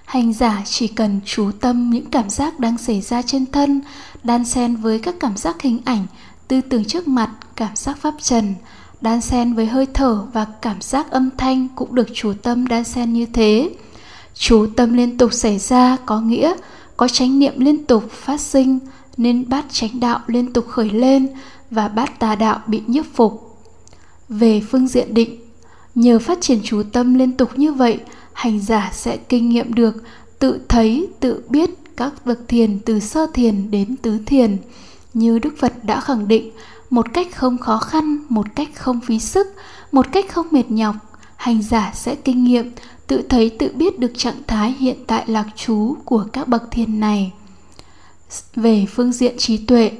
Hành 0.04 0.32
giả 0.32 0.62
chỉ 0.66 0.88
cần 0.88 1.20
chú 1.24 1.50
tâm 1.60 1.90
những 1.90 2.10
cảm 2.10 2.30
giác 2.30 2.60
đang 2.60 2.78
xảy 2.78 3.00
ra 3.00 3.22
trên 3.22 3.46
thân, 3.46 3.80
đan 4.24 4.44
xen 4.44 4.76
với 4.76 4.98
các 4.98 5.14
cảm 5.20 5.36
giác 5.36 5.62
hình 5.62 5.80
ảnh, 5.84 6.06
tư 6.48 6.60
tưởng 6.60 6.84
trước 6.84 7.08
mặt, 7.08 7.30
cảm 7.56 7.76
giác 7.76 7.98
pháp 8.00 8.14
trần, 8.22 8.54
đan 9.00 9.20
xen 9.20 9.54
với 9.54 9.66
hơi 9.66 9.86
thở 9.94 10.22
và 10.32 10.46
cảm 10.62 10.80
giác 10.80 11.10
âm 11.10 11.30
thanh 11.38 11.68
cũng 11.68 11.94
được 11.94 12.08
chú 12.14 12.32
tâm 12.42 12.66
đan 12.66 12.84
xen 12.84 13.12
như 13.12 13.26
thế. 13.26 13.70
Chú 14.34 14.66
tâm 14.76 14.94
liên 14.94 15.18
tục 15.18 15.32
xảy 15.32 15.58
ra 15.58 15.96
có 16.06 16.20
nghĩa, 16.20 16.54
có 16.96 17.08
chánh 17.08 17.38
niệm 17.38 17.60
liên 17.60 17.84
tục 17.84 18.10
phát 18.10 18.40
sinh 18.40 18.78
nên 19.16 19.48
bát 19.48 19.64
chánh 19.70 20.00
đạo 20.00 20.20
liên 20.26 20.52
tục 20.52 20.66
khởi 20.68 20.90
lên 20.90 21.28
và 21.70 21.88
bát 21.88 22.18
tà 22.20 22.34
đạo 22.34 22.60
bị 22.66 22.82
nhiếp 22.86 23.04
phục. 23.14 23.58
Về 24.28 24.62
phương 24.70 24.88
diện 24.88 25.14
định, 25.14 25.40
nhờ 25.94 26.18
phát 26.18 26.38
triển 26.40 26.60
chú 26.64 26.82
tâm 26.92 27.14
liên 27.14 27.32
tục 27.32 27.50
như 27.56 27.72
vậy, 27.72 27.98
hành 28.32 28.60
giả 28.60 28.90
sẽ 28.94 29.16
kinh 29.16 29.48
nghiệm 29.48 29.74
được 29.74 30.02
tự 30.38 30.60
thấy, 30.68 31.08
tự 31.20 31.42
biết 31.48 31.70
các 31.96 32.26
bậc 32.26 32.38
thiền 32.48 32.78
từ 32.78 33.00
sơ 33.00 33.26
thiền 33.34 33.70
đến 33.70 33.96
tứ 33.96 34.18
thiền. 34.26 34.56
Như 35.14 35.38
đức 35.38 35.54
phật 35.58 35.72
đã 35.84 36.00
khẳng 36.00 36.28
định, 36.28 36.50
một 36.90 37.06
cách 37.12 37.28
không 37.34 37.58
khó 37.58 37.78
khăn, 37.78 38.18
một 38.28 38.46
cách 38.54 38.68
không 38.74 39.00
phí 39.00 39.18
sức, 39.18 39.46
một 39.92 40.06
cách 40.12 40.26
không 40.32 40.46
mệt 40.50 40.70
nhọc, 40.70 40.96
hành 41.36 41.62
giả 41.62 41.92
sẽ 41.94 42.14
kinh 42.14 42.44
nghiệm 42.44 42.70
tự 43.06 43.22
thấy, 43.28 43.50
tự 43.50 43.72
biết 43.74 43.98
được 43.98 44.12
trạng 44.16 44.42
thái 44.46 44.72
hiện 44.78 44.96
tại 45.06 45.24
lạc 45.26 45.46
trú 45.56 45.94
của 46.04 46.26
các 46.32 46.48
bậc 46.48 46.70
thiền 46.70 47.00
này 47.00 47.32
về 48.56 48.86
phương 48.86 49.12
diện 49.12 49.38
trí 49.38 49.56
tuệ, 49.56 49.90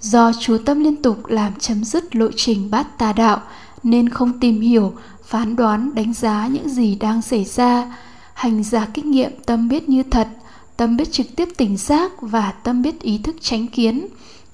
do 0.00 0.32
chú 0.40 0.58
tâm 0.58 0.80
liên 0.84 1.02
tục 1.02 1.26
làm 1.26 1.52
chấm 1.58 1.84
dứt 1.84 2.16
lộ 2.16 2.28
trình 2.36 2.70
bát 2.70 2.98
tà 2.98 3.12
đạo, 3.12 3.42
nên 3.82 4.08
không 4.08 4.40
tìm 4.40 4.60
hiểu, 4.60 4.92
phán 5.24 5.56
đoán, 5.56 5.94
đánh 5.94 6.14
giá 6.14 6.46
những 6.46 6.68
gì 6.68 6.94
đang 6.94 7.22
xảy 7.22 7.44
ra. 7.44 7.96
Hành 8.34 8.62
giả 8.62 8.86
kinh 8.94 9.10
nghiệm 9.10 9.30
tâm 9.46 9.68
biết 9.68 9.88
như 9.88 10.02
thật, 10.02 10.28
tâm 10.76 10.96
biết 10.96 11.12
trực 11.12 11.26
tiếp 11.36 11.48
tỉnh 11.56 11.76
giác 11.76 12.12
và 12.20 12.52
tâm 12.52 12.82
biết 12.82 13.00
ý 13.00 13.18
thức 13.18 13.36
tránh 13.40 13.66
kiến. 13.66 14.06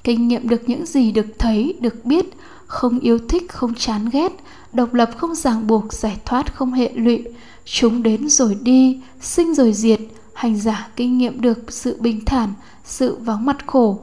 Kinh 0.05 0.29
nghiệm 0.29 0.49
được 0.49 0.69
những 0.69 0.87
gì 0.87 1.13
được 1.13 1.27
thấy, 1.39 1.75
được 1.81 2.05
biết, 2.05 2.25
không 2.67 3.01
yêu 3.01 3.19
thích, 3.29 3.53
không 3.53 3.75
chán 3.75 4.09
ghét, 4.13 4.33
độc 4.73 4.95
lập 4.95 5.11
không 5.17 5.35
ràng 5.35 5.67
buộc, 5.67 5.93
giải 5.93 6.17
thoát 6.25 6.55
không 6.55 6.73
hệ 6.73 6.93
lụy. 6.95 7.25
Chúng 7.65 8.03
đến 8.03 8.29
rồi 8.29 8.57
đi, 8.63 9.01
sinh 9.21 9.55
rồi 9.55 9.73
diệt. 9.73 10.01
Hành 10.35 10.57
giả 10.57 10.89
kinh 10.97 11.19
nghiệm 11.19 11.41
được 11.41 11.73
sự 11.73 11.97
bình 12.01 12.25
thản 12.25 12.53
sự 12.85 13.17
vắng 13.21 13.47
mặt 13.47 13.67
khổ. 13.67 13.99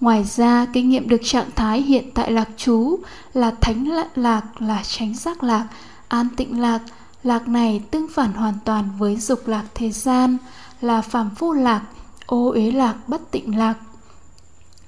Ngoài 0.00 0.24
ra, 0.24 0.66
kinh 0.72 0.88
nghiệm 0.90 1.08
được 1.08 1.20
trạng 1.24 1.50
thái 1.56 1.82
hiện 1.82 2.10
tại 2.14 2.32
lạc 2.32 2.48
trú 2.56 2.98
là 3.34 3.50
thánh 3.60 3.88
lạc, 4.14 4.62
là 4.62 4.82
tránh 4.86 5.14
giác 5.14 5.42
lạc, 5.42 5.66
an 6.08 6.28
tịnh 6.36 6.60
lạc. 6.60 6.80
Lạc 7.22 7.48
này 7.48 7.82
tương 7.90 8.08
phản 8.08 8.32
hoàn 8.32 8.54
toàn 8.64 8.88
với 8.98 9.16
dục 9.16 9.48
lạc 9.48 9.64
thế 9.74 9.90
gian, 9.90 10.36
là 10.80 11.02
phàm 11.02 11.30
phu 11.34 11.52
lạc, 11.52 11.82
ô 12.26 12.50
uế 12.50 12.70
lạc, 12.70 13.08
bất 13.08 13.30
tịnh 13.30 13.58
lạc. 13.58 13.74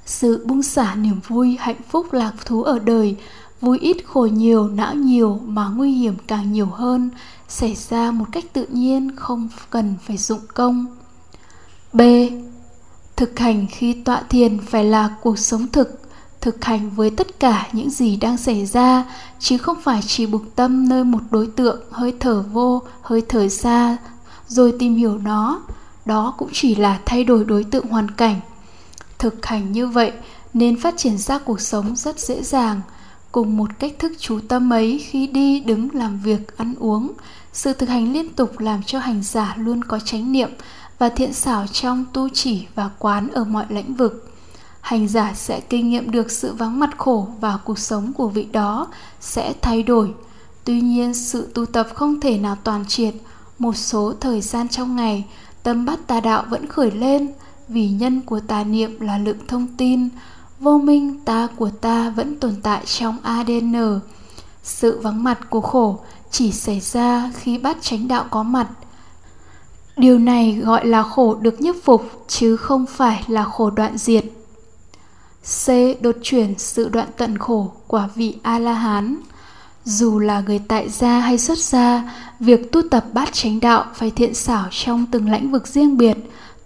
Sự 0.06 0.44
buông 0.46 0.62
xả 0.62 0.94
niềm 0.94 1.20
vui, 1.28 1.56
hạnh 1.60 1.80
phúc 1.88 2.12
lạc 2.12 2.32
thú 2.44 2.62
ở 2.62 2.78
đời, 2.78 3.16
vui 3.60 3.78
ít 3.78 3.96
khổ 4.06 4.28
nhiều 4.32 4.68
não 4.68 4.94
nhiều 4.94 5.40
mà 5.46 5.68
nguy 5.68 5.92
hiểm 5.92 6.14
càng 6.26 6.52
nhiều 6.52 6.66
hơn, 6.66 7.10
xảy 7.48 7.74
ra 7.74 8.10
một 8.10 8.24
cách 8.32 8.44
tự 8.52 8.66
nhiên, 8.66 9.16
không 9.16 9.48
cần 9.70 9.94
phải 10.06 10.16
dụng 10.16 10.40
công. 10.54 10.86
B. 11.92 12.00
Thực 13.18 13.38
hành 13.38 13.66
khi 13.70 13.92
tọa 13.92 14.22
thiền 14.28 14.58
phải 14.58 14.84
là 14.84 15.16
cuộc 15.22 15.38
sống 15.38 15.66
thực, 15.72 16.00
thực 16.40 16.64
hành 16.64 16.90
với 16.90 17.10
tất 17.10 17.40
cả 17.40 17.68
những 17.72 17.90
gì 17.90 18.16
đang 18.16 18.36
xảy 18.36 18.66
ra, 18.66 19.04
chứ 19.38 19.58
không 19.58 19.76
phải 19.82 20.00
chỉ 20.06 20.26
buộc 20.26 20.56
tâm 20.56 20.88
nơi 20.88 21.04
một 21.04 21.18
đối 21.30 21.46
tượng 21.46 21.80
hơi 21.90 22.14
thở 22.20 22.42
vô, 22.42 22.82
hơi 23.02 23.22
thở 23.28 23.48
xa, 23.48 23.96
rồi 24.48 24.74
tìm 24.78 24.96
hiểu 24.96 25.18
nó. 25.18 25.60
Đó 26.04 26.34
cũng 26.38 26.48
chỉ 26.52 26.74
là 26.74 27.00
thay 27.06 27.24
đổi 27.24 27.44
đối 27.44 27.64
tượng 27.64 27.86
hoàn 27.86 28.10
cảnh. 28.10 28.40
Thực 29.18 29.46
hành 29.46 29.72
như 29.72 29.86
vậy 29.86 30.12
nên 30.54 30.80
phát 30.80 30.94
triển 30.96 31.18
ra 31.18 31.38
cuộc 31.38 31.60
sống 31.60 31.96
rất 31.96 32.20
dễ 32.20 32.42
dàng, 32.42 32.80
cùng 33.32 33.56
một 33.56 33.70
cách 33.78 33.92
thức 33.98 34.12
chú 34.18 34.40
tâm 34.48 34.72
ấy 34.72 35.04
khi 35.08 35.26
đi 35.26 35.60
đứng 35.60 35.88
làm 35.92 36.20
việc 36.20 36.56
ăn 36.56 36.74
uống 36.78 37.12
sự 37.52 37.72
thực 37.72 37.88
hành 37.88 38.12
liên 38.12 38.28
tục 38.32 38.58
làm 38.58 38.82
cho 38.82 38.98
hành 38.98 39.22
giả 39.22 39.54
luôn 39.58 39.84
có 39.84 39.98
chánh 39.98 40.32
niệm 40.32 40.50
và 40.98 41.08
thiện 41.08 41.32
xảo 41.32 41.66
trong 41.66 42.04
tu 42.12 42.28
chỉ 42.28 42.66
và 42.74 42.90
quán 42.98 43.28
ở 43.28 43.44
mọi 43.44 43.64
lĩnh 43.68 43.94
vực. 43.94 44.30
Hành 44.80 45.08
giả 45.08 45.32
sẽ 45.34 45.60
kinh 45.60 45.90
nghiệm 45.90 46.10
được 46.10 46.30
sự 46.30 46.52
vắng 46.52 46.78
mặt 46.78 46.90
khổ 46.98 47.28
và 47.40 47.58
cuộc 47.64 47.78
sống 47.78 48.12
của 48.12 48.28
vị 48.28 48.46
đó 48.52 48.86
sẽ 49.20 49.54
thay 49.62 49.82
đổi. 49.82 50.14
Tuy 50.64 50.80
nhiên, 50.80 51.14
sự 51.14 51.48
tu 51.54 51.66
tập 51.66 51.88
không 51.94 52.20
thể 52.20 52.38
nào 52.38 52.56
toàn 52.64 52.84
triệt. 52.86 53.14
Một 53.58 53.76
số 53.76 54.14
thời 54.20 54.40
gian 54.40 54.68
trong 54.68 54.96
ngày, 54.96 55.24
tâm 55.62 55.84
bắt 55.84 55.98
tà 56.06 56.20
đạo 56.20 56.44
vẫn 56.50 56.66
khởi 56.66 56.90
lên 56.90 57.32
vì 57.68 57.88
nhân 57.88 58.20
của 58.20 58.40
tà 58.40 58.64
niệm 58.64 59.00
là 59.00 59.18
lượng 59.18 59.46
thông 59.48 59.66
tin. 59.76 60.08
Vô 60.60 60.78
minh 60.78 61.20
ta 61.24 61.48
của 61.56 61.70
ta 61.70 62.10
vẫn 62.10 62.36
tồn 62.40 62.54
tại 62.62 62.82
trong 62.86 63.16
adn 63.22 64.00
sự 64.62 65.00
vắng 65.02 65.24
mặt 65.24 65.50
của 65.50 65.60
khổ 65.60 65.98
chỉ 66.30 66.52
xảy 66.52 66.80
ra 66.80 67.32
khi 67.36 67.58
bát 67.58 67.76
chánh 67.80 68.08
đạo 68.08 68.24
có 68.30 68.42
mặt 68.42 68.68
điều 69.98 70.18
này 70.18 70.52
gọi 70.64 70.86
là 70.86 71.02
khổ 71.02 71.34
được 71.34 71.60
nhiếp 71.60 71.74
phục, 71.84 72.24
chứ 72.28 72.56
không 72.56 72.86
phải 72.86 73.24
là 73.28 73.44
khổ 73.44 73.70
đoạn 73.70 73.98
diệt. 73.98 74.24
C. 75.42 75.68
Đột 76.00 76.16
chuyển 76.22 76.58
sự 76.58 76.88
đoạn 76.88 77.08
tận 77.16 77.38
khổ 77.38 77.72
quả 77.86 78.08
vị 78.14 78.38
a 78.42 78.58
la 78.58 78.72
hán 78.72 79.16
dù 79.84 80.18
là 80.18 80.40
người 80.40 80.60
tại 80.68 80.88
gia 80.88 81.18
hay 81.20 81.38
xuất 81.38 81.58
gia, 81.58 82.14
việc 82.40 82.72
tu 82.72 82.82
tập 82.90 83.04
bát 83.12 83.32
chánh 83.32 83.60
đạo 83.60 83.84
phải 83.94 84.10
thiện 84.10 84.34
xảo 84.34 84.64
trong 84.70 85.06
từng 85.10 85.32
lĩnh 85.32 85.50
vực 85.50 85.66
riêng 85.66 85.96
biệt, 85.96 86.16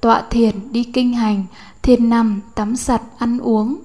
tọa 0.01 0.23
thiền, 0.31 0.73
đi 0.73 0.85
kinh 0.85 1.15
hành, 1.15 1.45
thiền 1.83 2.11
nằm, 2.11 2.41
tắm 2.55 2.77
giặt, 2.77 3.03
ăn 3.19 3.39
uống. 3.39 3.77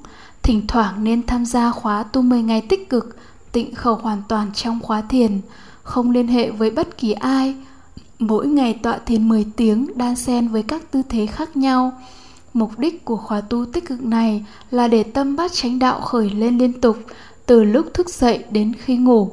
Thỉnh 0.43 0.67
thoảng 0.67 1.03
nên 1.03 1.25
tham 1.25 1.45
gia 1.45 1.71
khóa 1.71 2.03
tu 2.03 2.21
10 2.21 2.41
ngày 2.41 2.61
tích 2.61 2.89
cực, 2.89 3.17
tịnh 3.51 3.75
khẩu 3.75 3.95
hoàn 3.95 4.21
toàn 4.27 4.51
trong 4.53 4.79
khóa 4.79 5.01
thiền, 5.01 5.41
không 5.83 6.11
liên 6.11 6.27
hệ 6.27 6.51
với 6.51 6.71
bất 6.71 6.97
kỳ 6.97 7.11
ai 7.11 7.55
mỗi 8.19 8.47
ngày 8.47 8.79
tọa 8.83 8.97
thiền 9.05 9.29
10 9.29 9.45
tiếng 9.55 9.87
đan 9.95 10.15
xen 10.15 10.47
với 10.47 10.63
các 10.63 10.91
tư 10.91 11.01
thế 11.09 11.25
khác 11.25 11.57
nhau. 11.57 11.91
Mục 12.53 12.79
đích 12.79 13.05
của 13.05 13.17
khóa 13.17 13.41
tu 13.41 13.65
tích 13.65 13.85
cực 13.87 14.03
này 14.03 14.45
là 14.71 14.87
để 14.87 15.03
tâm 15.03 15.35
bát 15.35 15.51
chánh 15.53 15.79
đạo 15.79 16.01
khởi 16.01 16.29
lên 16.29 16.57
liên 16.57 16.81
tục, 16.81 16.97
từ 17.45 17.63
lúc 17.63 17.93
thức 17.93 18.09
dậy 18.09 18.43
đến 18.51 18.73
khi 18.79 18.97
ngủ. 18.97 19.31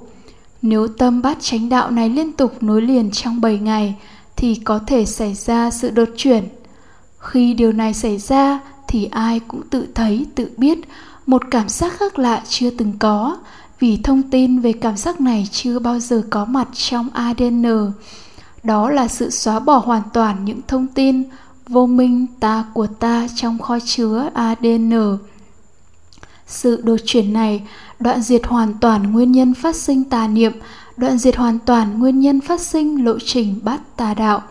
Nếu 0.62 0.88
tâm 0.88 1.22
bát 1.22 1.36
chánh 1.40 1.68
đạo 1.68 1.90
này 1.90 2.08
liên 2.08 2.32
tục 2.32 2.62
nối 2.62 2.82
liền 2.82 3.10
trong 3.10 3.40
7 3.40 3.58
ngày, 3.58 3.94
thì 4.36 4.54
có 4.54 4.78
thể 4.86 5.04
xảy 5.04 5.34
ra 5.34 5.70
sự 5.70 5.90
đột 5.90 6.08
chuyển. 6.16 6.44
Khi 7.18 7.54
điều 7.54 7.72
này 7.72 7.94
xảy 7.94 8.18
ra, 8.18 8.60
thì 8.88 9.04
ai 9.04 9.40
cũng 9.48 9.62
tự 9.70 9.86
thấy, 9.94 10.26
tự 10.34 10.50
biết. 10.56 10.78
Một 11.26 11.42
cảm 11.50 11.68
giác 11.68 11.92
khác 11.92 12.18
lạ 12.18 12.42
chưa 12.48 12.70
từng 12.70 12.92
có, 12.98 13.38
vì 13.80 13.96
thông 13.96 14.22
tin 14.22 14.58
về 14.58 14.72
cảm 14.72 14.96
giác 14.96 15.20
này 15.20 15.48
chưa 15.52 15.78
bao 15.78 15.98
giờ 15.98 16.22
có 16.30 16.44
mặt 16.44 16.68
trong 16.72 17.08
adn 17.12 17.92
đó 18.64 18.90
là 18.90 19.08
sự 19.08 19.30
xóa 19.30 19.58
bỏ 19.58 19.76
hoàn 19.76 20.02
toàn 20.12 20.44
những 20.44 20.60
thông 20.68 20.86
tin 20.86 21.22
vô 21.68 21.86
minh 21.86 22.26
ta 22.40 22.64
của 22.74 22.86
ta 22.86 23.26
trong 23.36 23.58
kho 23.58 23.78
chứa 23.84 24.30
adn 24.34 25.18
sự 26.46 26.80
đột 26.84 26.96
chuyển 27.04 27.32
này, 27.32 27.62
đoạn 28.00 28.22
diệt 28.22 28.46
hoàn 28.46 28.74
toàn 28.80 29.12
nguyên 29.12 29.32
nhân 29.32 29.54
phát 29.54 29.76
sinh 29.76 30.04
tà 30.04 30.28
niệm, 30.28 30.52
đoạn 30.96 31.18
diệt 31.18 31.36
hoàn 31.36 31.58
toàn 31.58 31.98
nguyên 31.98 32.20
nhân 32.20 32.40
phát 32.40 32.60
sinh 32.60 33.04
lộ 33.04 33.18
trình 33.24 33.60
bát 33.62 33.96
tà 33.96 34.14
đạo. 34.14 34.42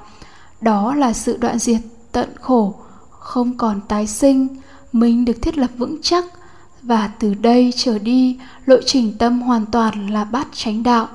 Đó 0.62 0.96
là 0.96 1.13
sự 1.13 1.38
đoạn 1.38 1.60
diệt 1.60 1.82
tận 2.12 2.29
khổ, 2.41 2.75
không 3.10 3.58
còn 3.58 3.82
tái 3.88 4.08
sinh, 4.08 4.48
mình 4.93 5.25
được 5.25 5.41
thiết 5.41 5.58
lập 5.58 5.70
vững 5.77 5.98
chắc 6.01 6.25
và 6.82 7.12
từ 7.20 7.34
đây 7.34 7.74
trở 7.75 8.00
đi, 8.00 8.39
lộ 8.65 8.77
trình 8.86 9.17
tâm 9.17 9.41
hoàn 9.41 9.65
toàn 9.65 10.08
là 10.08 10.24
bát 10.24 10.48
chánh 10.53 10.84
đạo 10.84 11.08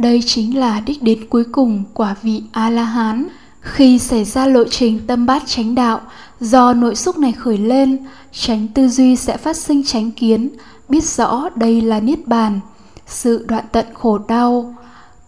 đây 0.00 0.22
chính 0.26 0.58
là 0.58 0.80
đích 0.80 1.02
đến 1.02 1.26
cuối 1.30 1.44
cùng 1.52 1.84
quả 1.94 2.14
vị 2.22 2.42
a 2.52 2.70
la 2.70 2.84
hán 2.84 3.28
khi 3.60 3.98
xảy 3.98 4.24
ra 4.24 4.46
lộ 4.46 4.64
trình 4.70 5.00
tâm 5.06 5.26
bát 5.26 5.42
chánh 5.46 5.74
đạo 5.74 6.00
do 6.40 6.74
nội 6.74 6.94
xúc 6.96 7.18
này 7.18 7.32
khởi 7.32 7.58
lên 7.58 7.98
tránh 8.32 8.68
tư 8.74 8.88
duy 8.88 9.16
sẽ 9.16 9.36
phát 9.36 9.56
sinh 9.56 9.82
tránh 9.84 10.10
kiến 10.10 10.50
biết 10.88 11.04
rõ 11.04 11.48
đây 11.56 11.80
là 11.80 12.00
niết 12.00 12.26
bàn 12.26 12.60
sự 13.06 13.44
đoạn 13.48 13.64
tận 13.72 13.86
khổ 13.94 14.18
đau 14.18 14.74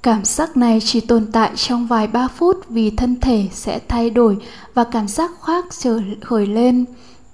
Cảm 0.02 0.24
giác 0.24 0.56
này 0.56 0.78
chỉ 0.84 1.00
tồn 1.00 1.26
tại 1.32 1.50
trong 1.56 1.86
vài 1.86 2.06
ba 2.06 2.28
phút 2.28 2.68
vì 2.68 2.90
thân 2.90 3.20
thể 3.20 3.48
sẽ 3.52 3.80
thay 3.88 4.10
đổi 4.10 4.36
và 4.74 4.84
cảm 4.84 5.08
giác 5.08 5.30
khác 5.42 5.64
trở 5.78 6.00
khởi 6.20 6.46
lên. 6.46 6.84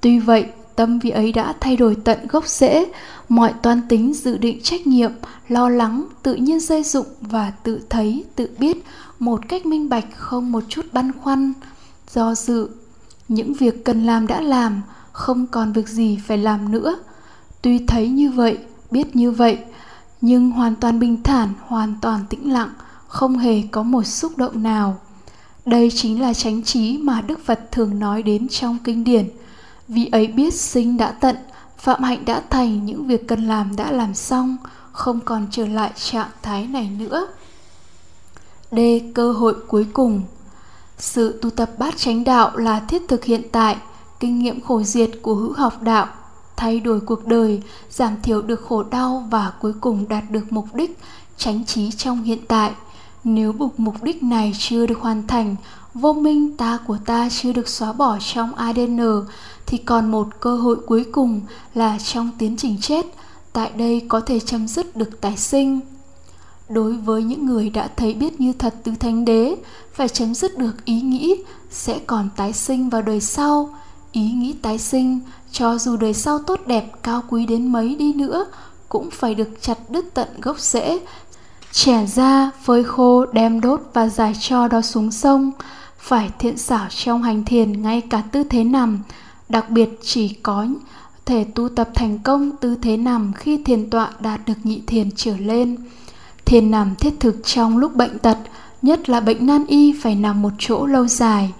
Tuy 0.01 0.19
vậy, 0.19 0.47
tâm 0.79 0.99
vị 0.99 1.11
ấy 1.11 1.33
đã 1.33 1.55
thay 1.61 1.77
đổi 1.77 1.97
tận 2.05 2.19
gốc 2.29 2.49
rễ, 2.49 2.87
mọi 3.29 3.53
toan 3.63 3.81
tính 3.89 4.15
dự 4.15 4.39
định 4.39 4.61
trách 4.63 4.87
nhiệm, 4.87 5.13
lo 5.49 5.69
lắng, 5.69 6.05
tự 6.23 6.35
nhiên 6.35 6.61
dây 6.61 6.83
dụng 6.83 7.07
và 7.21 7.51
tự 7.51 7.81
thấy, 7.91 8.25
tự 8.37 8.49
biết 8.59 8.85
một 9.19 9.41
cách 9.49 9.67
minh 9.67 9.89
bạch 9.89 10.05
không 10.17 10.53
một 10.53 10.65
chút 10.69 10.87
băn 10.93 11.13
khoăn, 11.13 11.53
do 12.15 12.35
dự. 12.35 12.69
Những 13.29 13.55
việc 13.55 13.85
cần 13.85 14.07
làm 14.07 14.27
đã 14.27 14.41
làm, 14.41 14.83
không 15.13 15.47
còn 15.47 15.73
việc 15.73 15.89
gì 15.89 16.19
phải 16.27 16.39
làm 16.39 16.73
nữa. 16.73 16.99
Tuy 17.63 17.79
thấy 17.79 18.09
như 18.09 18.31
vậy, 18.31 18.59
biết 18.91 19.17
như 19.17 19.31
vậy, 19.31 19.59
nhưng 20.21 20.51
hoàn 20.51 20.75
toàn 20.75 21.01
bình 21.01 21.23
thản 21.23 21.53
hoàn 21.67 21.95
toàn 22.03 22.21
tĩnh 22.31 22.53
lặng 22.53 22.71
không 23.09 23.39
hề 23.39 23.63
có 23.71 23.83
một 23.83 24.07
xúc 24.07 24.39
động 24.39 24.63
nào 24.63 24.97
đây 25.67 25.91
chính 25.95 26.21
là 26.21 26.35
chánh 26.35 26.63
trí 26.63 26.99
mà 26.99 27.21
đức 27.21 27.45
phật 27.45 27.73
thường 27.73 27.99
nói 27.99 28.23
đến 28.23 28.49
trong 28.49 28.79
kinh 28.85 29.05
điển 29.05 29.29
vì 29.89 30.09
ấy 30.13 30.27
biết 30.27 30.55
sinh 30.55 30.97
đã 30.97 31.13
tận, 31.13 31.37
phạm 31.79 32.03
hạnh 32.03 32.25
đã 32.25 32.43
thành 32.51 32.87
những 32.87 33.07
việc 33.07 33.29
cần 33.29 33.49
làm 33.49 33.77
đã 33.77 33.93
làm 33.93 34.15
xong, 34.15 34.57
không 34.93 35.21
còn 35.21 35.47
trở 35.51 35.67
lại 35.67 35.93
trạng 35.97 36.31
thái 36.43 36.67
này 36.67 36.91
nữa. 36.99 37.29
D. 38.71 38.79
Cơ 39.15 39.33
hội 39.33 39.55
cuối 39.69 39.87
cùng. 39.93 40.23
Sự 40.99 41.39
tu 41.43 41.51
tập 41.51 41.71
bát 41.79 41.97
chánh 41.97 42.25
đạo 42.25 42.57
là 42.57 42.81
thiết 42.81 43.03
thực 43.09 43.25
hiện 43.25 43.43
tại, 43.53 43.77
kinh 44.21 44.39
nghiệm 44.39 44.61
khổ 44.61 44.83
diệt 44.83 45.11
của 45.23 45.35
hữu 45.35 45.53
học 45.53 45.83
đạo, 45.83 46.07
thay 46.57 46.81
đổi 46.81 47.01
cuộc 47.01 47.27
đời, 47.27 47.63
giảm 47.91 48.23
thiểu 48.23 48.43
được 48.43 48.67
khổ 48.69 48.83
đau 48.83 49.29
và 49.31 49.53
cuối 49.61 49.73
cùng 49.81 50.09
đạt 50.09 50.25
được 50.31 50.53
mục 50.53 50.75
đích 50.75 50.99
tránh 51.37 51.65
trí 51.65 51.91
trong 51.91 52.23
hiện 52.23 52.41
tại. 52.49 52.73
Nếu 53.25 53.53
bục 53.53 53.81
mục 53.81 54.03
đích 54.03 54.23
này 54.23 54.53
chưa 54.59 54.87
được 54.87 54.99
hoàn 55.01 55.27
thành 55.27 55.57
vô 56.01 56.13
minh 56.13 56.57
ta 56.57 56.79
của 56.87 56.99
ta 57.05 57.29
chưa 57.31 57.53
được 57.53 57.69
xóa 57.69 57.93
bỏ 57.93 58.19
trong 58.35 58.55
adn 58.55 58.99
thì 59.67 59.79
còn 59.79 60.11
một 60.11 60.29
cơ 60.41 60.57
hội 60.57 60.77
cuối 60.87 61.05
cùng 61.13 61.41
là 61.75 61.99
trong 61.99 62.31
tiến 62.39 62.57
trình 62.57 62.77
chết, 62.81 63.07
tại 63.53 63.71
đây 63.77 64.03
có 64.09 64.21
thể 64.21 64.41
chấm 64.41 64.69
dứt 64.69 64.97
được 64.97 65.21
tái 65.21 65.37
sinh. 65.37 65.81
Đối 66.69 66.93
với 66.93 67.23
những 67.23 67.47
người 67.47 67.71
đã 67.71 67.89
thấy 67.97 68.15
biết 68.15 68.41
như 68.41 68.53
thật 68.53 68.75
từ 68.85 68.93
thánh 69.01 69.25
đế, 69.25 69.57
phải 69.93 70.09
chấm 70.09 70.35
dứt 70.35 70.59
được 70.59 70.85
ý 70.85 71.01
nghĩ 71.01 71.35
sẽ 71.71 71.99
còn 72.07 72.29
tái 72.37 72.53
sinh 72.53 72.91
vào 72.91 73.03
đời 73.03 73.21
sau. 73.21 73.75
Ý 74.13 74.31
nghĩ 74.31 74.53
tái 74.53 74.79
sinh, 74.79 75.21
cho 75.53 75.79
dù 75.79 75.97
đời 75.97 76.15
sau 76.15 76.39
tốt 76.39 76.61
đẹp, 76.67 76.93
cao 77.03 77.23
quý 77.29 77.47
đến 77.47 77.73
mấy 77.73 77.95
đi 77.95 78.13
nữa, 78.13 78.47
cũng 78.89 79.11
phải 79.11 79.35
được 79.35 79.49
chặt 79.61 79.91
đứt 79.91 80.15
tận 80.15 80.29
gốc 80.41 80.61
rễ, 80.61 80.99
chẻ 81.73 82.07
ra, 82.07 82.51
phơi 82.63 82.85
khô, 82.85 83.27
đem 83.33 83.61
đốt 83.61 83.81
và 83.95 84.09
giải 84.09 84.33
cho 84.41 84.69
đó 84.69 84.81
xuống 84.83 85.11
sông 85.11 85.53
phải 86.09 86.31
thiện 86.39 86.57
xảo 86.57 86.87
trong 86.91 87.23
hành 87.23 87.45
thiền 87.45 87.83
ngay 87.83 88.01
cả 88.01 88.23
tư 88.33 88.45
thế 88.45 88.65
nằm, 88.65 88.99
đặc 89.49 89.71
biệt 89.71 89.89
chỉ 90.03 90.29
có 90.29 90.67
thể 91.27 91.45
tu 91.55 91.69
tập 91.69 91.89
thành 91.95 92.19
công 92.19 92.57
tư 92.57 92.77
thế 92.83 92.97
nằm 92.97 93.33
khi 93.33 93.63
thiền 93.65 93.91
tọa 93.91 94.11
đạt 94.21 94.41
được 94.47 94.55
nhị 94.65 94.83
thiền 94.87 95.11
trở 95.17 95.37
lên. 95.37 95.77
Thiền 96.45 96.71
nằm 96.71 96.95
thiết 96.95 97.21
thực 97.21 97.37
trong 97.45 97.79
lúc 97.79 97.97
bệnh 97.97 98.19
tật, 98.19 98.39
nhất 98.83 99.09
là 99.09 99.21
bệnh 99.21 99.47
nan 99.47 99.67
y 99.67 99.95
phải 100.03 100.15
nằm 100.15 100.43
một 100.43 100.53
chỗ 100.59 100.87
lâu 100.87 101.07
dài. 101.07 101.53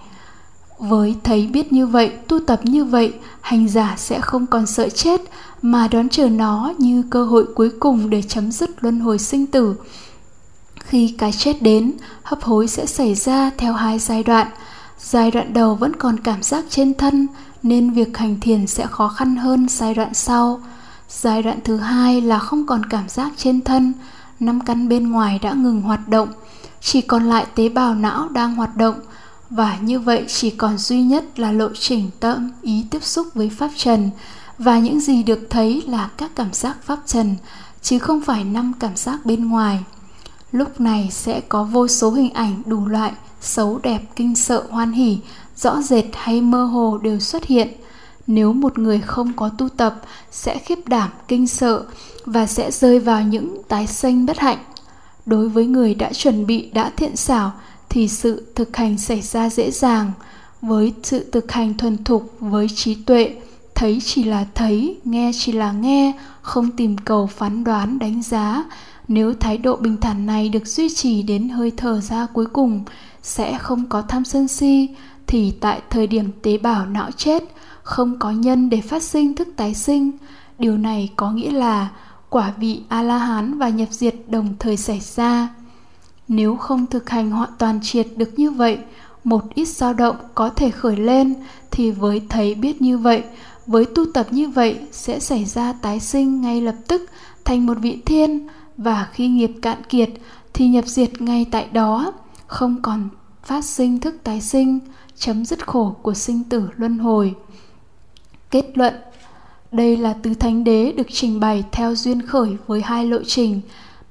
Với 0.79 1.15
thấy 1.23 1.47
biết 1.47 1.73
như 1.73 1.87
vậy, 1.87 2.11
tu 2.27 2.39
tập 2.39 2.59
như 2.63 2.85
vậy, 2.85 3.13
hành 3.41 3.69
giả 3.69 3.95
sẽ 3.97 4.19
không 4.21 4.47
còn 4.47 4.65
sợ 4.65 4.89
chết 4.89 5.21
mà 5.61 5.87
đón 5.87 6.09
chờ 6.09 6.29
nó 6.29 6.73
như 6.77 7.03
cơ 7.09 7.25
hội 7.25 7.45
cuối 7.55 7.69
cùng 7.79 8.09
để 8.09 8.21
chấm 8.21 8.51
dứt 8.51 8.83
luân 8.83 8.99
hồi 8.99 9.19
sinh 9.19 9.45
tử 9.45 9.75
khi 10.89 11.15
cái 11.17 11.31
chết 11.31 11.61
đến, 11.61 11.93
hấp 12.23 12.43
hối 12.43 12.67
sẽ 12.67 12.85
xảy 12.85 13.15
ra 13.15 13.51
theo 13.57 13.73
hai 13.73 13.99
giai 13.99 14.23
đoạn. 14.23 14.47
Giai 14.99 15.31
đoạn 15.31 15.53
đầu 15.53 15.75
vẫn 15.75 15.95
còn 15.95 16.19
cảm 16.19 16.43
giác 16.43 16.65
trên 16.69 16.93
thân, 16.93 17.27
nên 17.63 17.91
việc 17.91 18.17
hành 18.17 18.39
thiền 18.39 18.67
sẽ 18.67 18.85
khó 18.85 19.07
khăn 19.07 19.35
hơn 19.35 19.67
giai 19.69 19.93
đoạn 19.93 20.13
sau. 20.13 20.61
Giai 21.09 21.43
đoạn 21.43 21.59
thứ 21.63 21.77
hai 21.77 22.21
là 22.21 22.39
không 22.39 22.65
còn 22.65 22.85
cảm 22.85 23.09
giác 23.09 23.31
trên 23.37 23.61
thân, 23.61 23.93
năm 24.39 24.61
căn 24.61 24.89
bên 24.89 25.11
ngoài 25.11 25.39
đã 25.41 25.53
ngừng 25.53 25.81
hoạt 25.81 26.07
động, 26.07 26.29
chỉ 26.81 27.01
còn 27.01 27.29
lại 27.29 27.45
tế 27.55 27.69
bào 27.69 27.95
não 27.95 28.29
đang 28.29 28.55
hoạt 28.55 28.77
động, 28.77 28.95
và 29.49 29.77
như 29.81 29.99
vậy 29.99 30.25
chỉ 30.27 30.49
còn 30.49 30.77
duy 30.77 31.01
nhất 31.01 31.39
là 31.39 31.51
lộ 31.51 31.69
trình 31.79 32.09
tâm 32.19 32.51
ý 32.61 32.85
tiếp 32.91 33.03
xúc 33.03 33.27
với 33.33 33.49
pháp 33.49 33.69
trần, 33.75 34.09
và 34.57 34.79
những 34.79 34.99
gì 34.99 35.23
được 35.23 35.47
thấy 35.49 35.83
là 35.87 36.09
các 36.17 36.31
cảm 36.35 36.53
giác 36.53 36.83
pháp 36.83 36.99
trần, 37.05 37.35
chứ 37.81 37.99
không 37.99 38.21
phải 38.21 38.43
năm 38.43 38.73
cảm 38.79 38.95
giác 38.95 39.25
bên 39.25 39.49
ngoài 39.49 39.83
lúc 40.51 40.81
này 40.81 41.09
sẽ 41.11 41.41
có 41.49 41.63
vô 41.63 41.87
số 41.87 42.11
hình 42.11 42.33
ảnh 42.33 42.61
đủ 42.65 42.85
loại, 42.85 43.11
xấu 43.41 43.79
đẹp, 43.83 44.01
kinh 44.15 44.35
sợ, 44.35 44.63
hoan 44.69 44.91
hỉ, 44.91 45.17
rõ 45.55 45.81
rệt 45.81 46.05
hay 46.13 46.41
mơ 46.41 46.65
hồ 46.65 46.97
đều 46.97 47.19
xuất 47.19 47.45
hiện. 47.45 47.67
Nếu 48.27 48.53
một 48.53 48.79
người 48.79 48.99
không 48.99 49.33
có 49.33 49.49
tu 49.57 49.69
tập, 49.69 50.01
sẽ 50.31 50.57
khiếp 50.57 50.87
đảm, 50.87 51.09
kinh 51.27 51.47
sợ 51.47 51.83
và 52.25 52.45
sẽ 52.45 52.71
rơi 52.71 52.99
vào 52.99 53.23
những 53.23 53.61
tái 53.67 53.87
sinh 53.87 54.25
bất 54.25 54.39
hạnh. 54.39 54.57
Đối 55.25 55.49
với 55.49 55.65
người 55.65 55.95
đã 55.95 56.13
chuẩn 56.13 56.45
bị, 56.45 56.69
đã 56.73 56.91
thiện 56.97 57.15
xảo, 57.15 57.51
thì 57.89 58.07
sự 58.07 58.45
thực 58.55 58.77
hành 58.77 58.97
xảy 58.97 59.21
ra 59.21 59.49
dễ 59.49 59.71
dàng. 59.71 60.11
Với 60.61 60.93
sự 61.03 61.31
thực 61.31 61.51
hành 61.51 61.77
thuần 61.77 62.03
thục, 62.03 62.33
với 62.39 62.67
trí 62.75 62.95
tuệ, 62.95 63.35
thấy 63.75 63.99
chỉ 64.05 64.23
là 64.23 64.45
thấy, 64.55 64.97
nghe 65.03 65.31
chỉ 65.39 65.51
là 65.51 65.71
nghe, 65.71 66.13
không 66.41 66.71
tìm 66.71 66.97
cầu 66.97 67.27
phán 67.27 67.63
đoán 67.63 67.99
đánh 67.99 68.21
giá 68.21 68.63
nếu 69.09 69.33
thái 69.33 69.57
độ 69.57 69.75
bình 69.75 69.97
thản 70.01 70.25
này 70.25 70.49
được 70.49 70.67
duy 70.67 70.89
trì 70.89 71.23
đến 71.23 71.49
hơi 71.49 71.71
thở 71.77 71.99
ra 71.99 72.27
cuối 72.33 72.45
cùng, 72.45 72.83
sẽ 73.21 73.57
không 73.57 73.85
có 73.89 74.01
tham 74.01 74.25
sân 74.25 74.47
si, 74.47 74.89
thì 75.27 75.51
tại 75.51 75.81
thời 75.89 76.07
điểm 76.07 76.31
tế 76.41 76.57
bào 76.57 76.85
não 76.85 77.11
chết, 77.17 77.43
không 77.83 78.19
có 78.19 78.31
nhân 78.31 78.69
để 78.69 78.81
phát 78.81 79.03
sinh 79.03 79.35
thức 79.35 79.47
tái 79.55 79.73
sinh. 79.73 80.11
Điều 80.59 80.77
này 80.77 81.09
có 81.15 81.31
nghĩa 81.31 81.51
là 81.51 81.89
quả 82.29 82.53
vị 82.57 82.81
a 82.89 83.01
la 83.01 83.17
hán 83.17 83.57
và 83.57 83.69
nhập 83.69 83.87
diệt 83.91 84.15
đồng 84.27 84.53
thời 84.59 84.77
xảy 84.77 84.99
ra. 84.99 85.49
Nếu 86.27 86.55
không 86.55 86.85
thực 86.85 87.09
hành 87.09 87.31
hoàn 87.31 87.49
toàn 87.57 87.79
triệt 87.81 88.07
được 88.15 88.39
như 88.39 88.51
vậy, 88.51 88.77
một 89.23 89.43
ít 89.53 89.67
dao 89.67 89.93
động 89.93 90.15
có 90.35 90.49
thể 90.49 90.71
khởi 90.71 90.95
lên, 90.95 91.33
thì 91.71 91.91
với 91.91 92.21
thấy 92.29 92.55
biết 92.55 92.81
như 92.81 92.97
vậy, 92.97 93.23
với 93.67 93.85
tu 93.85 94.05
tập 94.13 94.27
như 94.31 94.49
vậy 94.49 94.79
sẽ 94.91 95.19
xảy 95.19 95.45
ra 95.45 95.73
tái 95.73 95.99
sinh 95.99 96.41
ngay 96.41 96.61
lập 96.61 96.75
tức 96.87 97.01
thành 97.45 97.65
một 97.65 97.77
vị 97.81 98.01
thiên 98.05 98.47
và 98.79 99.09
khi 99.11 99.27
nghiệp 99.27 99.51
cạn 99.61 99.83
kiệt 99.89 100.09
thì 100.53 100.67
nhập 100.67 100.85
diệt 100.87 101.21
ngay 101.21 101.45
tại 101.51 101.69
đó, 101.71 102.13
không 102.47 102.81
còn 102.81 103.09
phát 103.43 103.65
sinh 103.65 103.99
thức 103.99 104.15
tái 104.23 104.41
sinh, 104.41 104.79
chấm 105.15 105.45
dứt 105.45 105.67
khổ 105.67 105.95
của 106.01 106.13
sinh 106.13 106.43
tử 106.43 106.69
luân 106.75 106.97
hồi. 106.99 107.35
Kết 108.51 108.77
luận, 108.77 108.93
đây 109.71 109.97
là 109.97 110.13
tứ 110.13 110.33
thánh 110.33 110.63
đế 110.63 110.91
được 110.91 111.07
trình 111.11 111.39
bày 111.39 111.63
theo 111.71 111.95
duyên 111.95 112.21
khởi 112.21 112.57
với 112.67 112.81
hai 112.81 113.05
lộ 113.05 113.17
trình, 113.27 113.61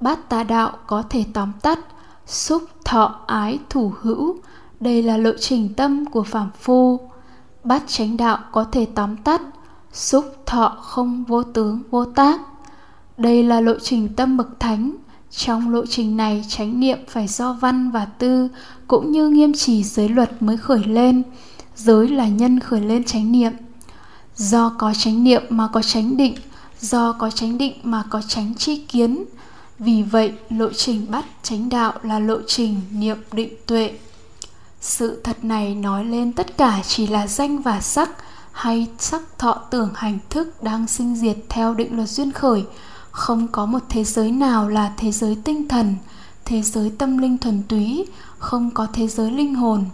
bát 0.01 0.29
tà 0.29 0.43
đạo 0.43 0.73
có 0.87 1.03
thể 1.11 1.25
tóm 1.33 1.53
tắt, 1.63 1.79
xúc 2.27 2.63
thọ 2.85 3.21
ái 3.27 3.59
thủ 3.71 3.93
hữu, 4.01 4.37
đây 4.81 5.03
là 5.03 5.17
lộ 5.17 5.33
trình 5.41 5.75
tâm 5.75 6.05
của 6.07 6.23
phạm 6.23 6.51
phu. 6.61 7.01
Bát 7.65 7.83
chánh 7.87 8.17
đạo 8.17 8.39
có 8.53 8.65
thể 8.65 8.87
tóm 8.95 9.17
tắt, 9.17 9.43
xúc 9.93 10.25
thọ 10.47 10.77
không 10.83 11.25
vô 11.25 11.43
tướng 11.43 11.83
vô 11.91 12.05
tác 12.05 12.41
đây 13.19 13.43
là 13.43 13.61
lộ 13.61 13.75
trình 13.83 14.09
tâm 14.17 14.37
bậc 14.37 14.61
thánh. 14.61 14.97
Trong 15.31 15.75
lộ 15.75 15.87
trình 15.87 16.17
này, 16.17 16.45
chánh 16.49 16.81
niệm 16.81 16.99
phải 17.09 17.29
do 17.29 17.53
văn 17.53 17.91
và 17.91 18.05
tư, 18.05 18.49
cũng 18.87 19.13
như 19.13 19.29
nghiêm 19.29 19.53
trì 19.53 19.85
giới 19.85 20.09
luật 20.09 20.43
mới 20.43 20.57
khởi 20.57 20.85
lên. 20.85 21.23
Giới 21.77 22.09
là 22.09 22.29
nhân 22.29 22.61
khởi 22.61 22.81
lên 22.81 23.05
chánh 23.05 23.33
niệm. 23.33 23.53
Do 24.37 24.69
có 24.79 24.95
chánh 24.95 25.25
niệm 25.25 25.43
mà 25.49 25.69
có 25.73 25.83
chánh 25.83 26.17
định, 26.17 26.35
do 26.81 27.13
có 27.13 27.31
chánh 27.31 27.59
định 27.59 27.73
mà 27.83 28.05
có 28.11 28.23
chánh 28.29 28.55
tri 28.55 28.77
kiến. 28.77 29.25
Vì 29.79 30.03
vậy, 30.03 30.33
lộ 30.51 30.73
trình 30.73 31.07
bắt 31.11 31.25
chánh 31.43 31.69
đạo 31.69 31.93
là 32.03 32.19
lộ 32.19 32.39
trình 32.47 32.81
niệm 32.93 33.17
định 33.33 33.53
tuệ. 33.67 33.99
Sự 34.81 35.21
thật 35.25 35.45
này 35.45 35.75
nói 35.75 36.05
lên 36.05 36.33
tất 36.33 36.57
cả 36.57 36.83
chỉ 36.87 37.07
là 37.07 37.27
danh 37.27 37.63
và 37.63 37.81
sắc, 37.81 38.11
hay 38.53 38.87
sắc 38.99 39.39
thọ 39.39 39.53
tưởng 39.71 39.91
hành 39.95 40.19
thức 40.31 40.63
đang 40.63 40.87
sinh 40.87 41.17
diệt 41.17 41.37
theo 41.49 41.75
định 41.75 41.97
luật 41.97 42.09
duyên 42.09 42.33
khởi 42.33 42.65
không 43.19 43.49
có 43.49 43.67
một 43.67 43.83
thế 43.89 44.05
giới 44.05 44.31
nào 44.31 44.69
là 44.69 44.93
thế 44.97 45.13
giới 45.13 45.37
tinh 45.45 45.69
thần, 45.69 45.95
thế 46.45 46.63
giới 46.63 46.91
tâm 46.99 47.19
linh 47.19 47.39
thuần 47.39 47.63
túy, 47.69 48.07
không 48.39 48.71
có 48.71 48.87
thế 48.93 49.07
giới 49.09 49.31
linh 49.31 49.55
hồn. 49.55 49.85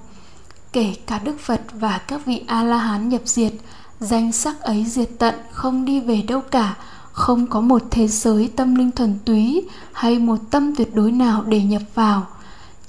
Kể 0.72 0.94
cả 1.06 1.18
đức 1.18 1.40
phật 1.40 1.60
và 1.72 1.98
các 1.98 2.26
vị 2.26 2.42
a 2.46 2.64
la 2.64 2.76
hán 2.76 3.08
nhập 3.08 3.20
diệt, 3.24 3.52
danh 4.00 4.32
sắc 4.32 4.60
ấy 4.60 4.84
diệt 4.84 5.08
tận, 5.18 5.34
không 5.50 5.84
đi 5.84 6.00
về 6.00 6.22
đâu 6.22 6.40
cả. 6.40 6.76
Không 7.12 7.46
có 7.46 7.60
một 7.60 7.82
thế 7.90 8.08
giới 8.08 8.48
tâm 8.56 8.74
linh 8.74 8.90
thuần 8.90 9.18
túy 9.24 9.62
hay 9.92 10.18
một 10.18 10.38
tâm 10.50 10.76
tuyệt 10.76 10.94
đối 10.94 11.12
nào 11.12 11.42
để 11.42 11.62
nhập 11.62 11.82
vào. 11.94 12.26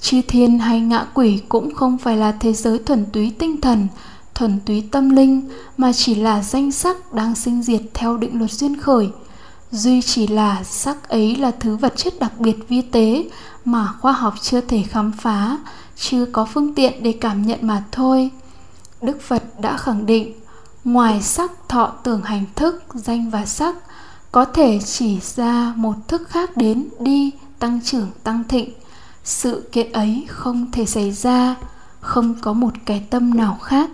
Chư 0.00 0.20
thiên 0.28 0.58
hay 0.58 0.80
ngạ 0.80 1.06
quỷ 1.14 1.42
cũng 1.48 1.74
không 1.74 1.98
phải 1.98 2.16
là 2.16 2.32
thế 2.32 2.52
giới 2.52 2.78
thuần 2.78 3.06
túy 3.12 3.34
tinh 3.38 3.60
thần, 3.60 3.88
thuần 4.34 4.60
túy 4.66 4.84
tâm 4.90 5.10
linh, 5.10 5.48
mà 5.76 5.92
chỉ 5.92 6.14
là 6.14 6.42
danh 6.42 6.72
sắc 6.72 7.14
đang 7.14 7.34
sinh 7.34 7.62
diệt 7.62 7.82
theo 7.94 8.16
định 8.16 8.38
luật 8.38 8.52
duyên 8.52 8.80
khởi 8.80 9.10
duy 9.70 10.02
chỉ 10.02 10.26
là 10.26 10.64
sắc 10.64 11.08
ấy 11.08 11.36
là 11.36 11.50
thứ 11.50 11.76
vật 11.76 11.92
chất 11.96 12.14
đặc 12.20 12.32
biệt 12.38 12.56
vi 12.68 12.82
tế 12.82 13.28
mà 13.64 13.92
khoa 14.00 14.12
học 14.12 14.34
chưa 14.40 14.60
thể 14.60 14.82
khám 14.82 15.12
phá, 15.12 15.58
chưa 15.96 16.26
có 16.26 16.44
phương 16.44 16.74
tiện 16.74 17.02
để 17.02 17.12
cảm 17.20 17.46
nhận 17.46 17.58
mà 17.62 17.84
thôi. 17.92 18.30
Đức 19.02 19.22
phật 19.22 19.42
đã 19.60 19.76
khẳng 19.76 20.06
định, 20.06 20.32
ngoài 20.84 21.22
sắc 21.22 21.50
thọ 21.68 21.86
tưởng 21.86 22.22
hành 22.22 22.44
thức, 22.54 22.84
danh 22.94 23.30
và 23.30 23.46
sắc, 23.46 23.74
có 24.32 24.44
thể 24.44 24.78
chỉ 24.84 25.20
ra 25.20 25.72
một 25.76 25.94
thức 26.08 26.28
khác 26.28 26.56
đến 26.56 26.88
đi, 27.00 27.30
tăng 27.58 27.80
trưởng, 27.84 28.10
tăng 28.22 28.44
thịnh. 28.48 28.70
Sự 29.24 29.68
kiện 29.72 29.92
ấy 29.92 30.24
không 30.28 30.70
thể 30.72 30.86
xảy 30.86 31.12
ra, 31.12 31.54
không 32.00 32.34
có 32.40 32.52
một 32.52 32.72
cái 32.84 33.06
tâm 33.10 33.34
nào 33.34 33.58
khác. 33.62 33.90